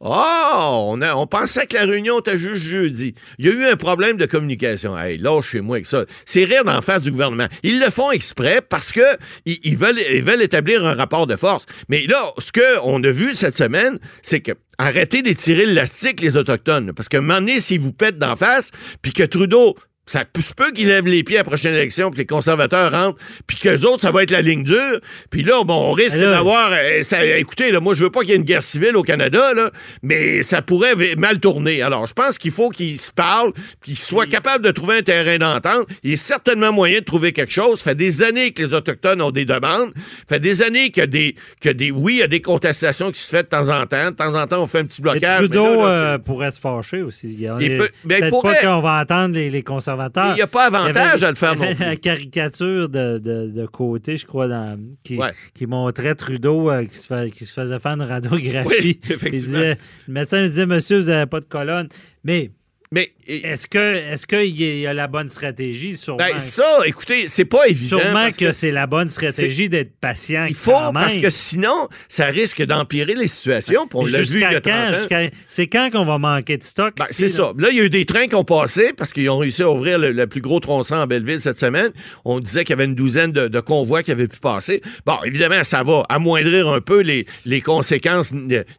[0.00, 3.14] Oh, on, a- on pensait que la réunion était juste jeudi.
[3.40, 4.96] Il y a eu un problème de communication.
[4.96, 6.04] Hey, lâche chez moi avec ça.
[6.24, 7.48] C'est rire d'en face du gouvernement.
[7.64, 9.00] Ils le font exprès parce que
[9.44, 11.66] ils, veulent, ils veulent établir un rapport de force.
[11.88, 16.92] Mais là, ce qu'on a vu cette semaine, c'est que arrêtez d'étirer l'élastique, les Autochtones.
[16.92, 18.70] Parce qu'à un moment donné, s'ils vous pètent d'en face,
[19.02, 19.74] puis que Trudeau
[20.10, 22.90] ça peut- se peut qu'ils lèvent les pieds à la prochaine élection, puis les conservateurs
[22.92, 25.00] rentrent, puis qu'eux autres, ça va être la ligne dure.
[25.30, 26.70] Puis là, bon, on risque là- d'avoir...
[26.72, 29.52] euh, écoutez, là, moi, je veux pas qu'il y ait une guerre civile au Canada,
[29.54, 29.70] là,
[30.02, 31.82] mais ça pourrait mal tourner.
[31.82, 33.52] Alors, je pense qu'il faut qu'ils se parlent,
[33.82, 35.86] qu'ils soient capables de trouver un terrain d'entente.
[36.02, 37.78] Il y a certainement moyen de trouver quelque chose.
[37.80, 39.92] Ça fait des années que les Autochtones ont des demandes.
[40.28, 41.34] Ça fait des années que des...
[41.60, 44.10] Que des oui, il y a des contestations qui se font de temps en temps.
[44.10, 45.38] De temps en temps, on fait un petit blocage.
[45.40, 47.34] Trudeau là, là, euh, pourrait se fâcher aussi.
[47.38, 48.54] Il, Il peut- ben, pourrait.
[48.54, 49.97] pas qu'on va entendre les, les conservateurs.
[50.36, 51.84] Il y a pas avantage avait- à le faire il y avait non plus.
[51.86, 55.18] La caricature de, de, de côté, je crois, dans, qui,
[55.54, 58.68] qui montrait Trudeau euh, qui, se fait- qui se faisait faire une radiographie.
[58.68, 59.30] Oui, Il effectivement.
[59.58, 61.88] disait- le médecin lui disait Monsieur, vous n'avez pas de colonne.
[62.24, 62.50] Mais.
[62.90, 63.78] Mais est-ce que
[64.12, 65.96] est-ce qu'il y a la bonne stratégie?
[65.96, 67.98] Sûrement Ben, ça, écoutez, c'est pas évident.
[67.98, 70.46] Sûrement parce que, c'est la bonne stratégie d'être patient.
[70.48, 73.86] Il faut, quand parce que sinon, ça risque d'empirer les situations.
[73.94, 74.88] Mais l'a vu il y jusqu'à a 30 quand?
[74.88, 74.98] ans.
[74.98, 76.94] Jusqu'à- C'est quand qu'on va manquer de stock?
[76.98, 77.52] Ben, c'est ça.
[77.58, 79.70] Là, il y a eu des trains qui ont passé parce qu'ils ont réussi à
[79.70, 81.90] ouvrir le, le plus gros tronçon en Belleville cette semaine.
[82.24, 84.80] On disait qu'il y avait une douzaine de, de convois qui avaient pu passer.
[85.06, 88.32] Bon, évidemment, ça va amoindrir un peu les, les conséquences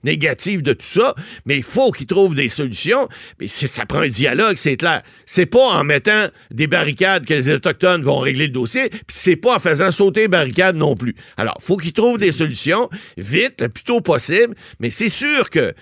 [0.04, 3.08] négatives de tout ça, mais il faut qu'ils trouvent des solutions.
[3.40, 5.02] Mais ça prend un dialogue, c'est clair.
[5.26, 9.36] C'est pas en mettant des barricades que les Autochtones vont régler le dossier, puis c'est
[9.36, 11.16] pas en faisant sauter les barricades non plus.
[11.38, 15.60] Alors, faut qu'ils trouvent des solutions vite, le plus tôt possible, mais c'est sûr que,
[15.60, 15.74] euh,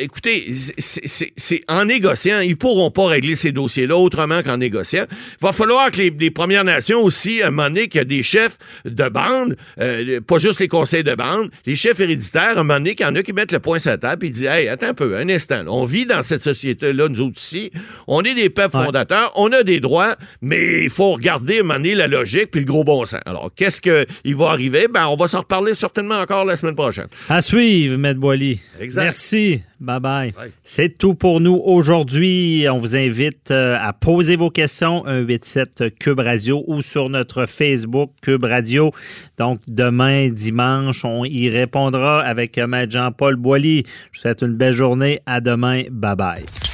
[0.00, 5.04] écoutez, c'est- en négociant, ils pourront pas régler ces dossiers-là autrement qu'en négociant.
[5.40, 8.22] Va falloir que les, Premières Nations aussi, à un moment donné, qu'il y a des
[8.22, 12.64] chefs de bande, euh, pas juste les conseils de bande, les chefs héréditaires, à un
[12.64, 14.44] moment donné, qu'il y en a qui mettent le point sur la table et disent
[14.44, 17.70] Hey, attends un peu, un instant, on vit dans cette société-là, nous autres ici,
[18.06, 22.06] on est des peuples fondateurs, on a des droits, mais il faut regarder, donné, la
[22.06, 23.20] logique puis le gros bon sens.
[23.26, 24.88] Alors, qu'est-ce qu'il va arriver?
[24.92, 27.06] Ben, on va s'en reparler certainement encore la semaine prochaine.
[27.28, 28.60] À suivre, Maître Boily.
[28.80, 29.04] Exact.
[29.04, 29.62] Merci.
[29.80, 30.32] Bye bye.
[30.62, 32.66] C'est tout pour nous aujourd'hui.
[32.70, 38.12] On vous invite euh, à poser vos questions 187 Cube Radio ou sur notre Facebook
[38.22, 38.92] Cube Radio.
[39.38, 43.84] Donc demain dimanche, on y répondra avec euh, Maître Jean-Paul Boily.
[44.12, 45.20] Je vous souhaite une belle journée.
[45.26, 45.82] À demain.
[45.90, 46.73] Bye bye.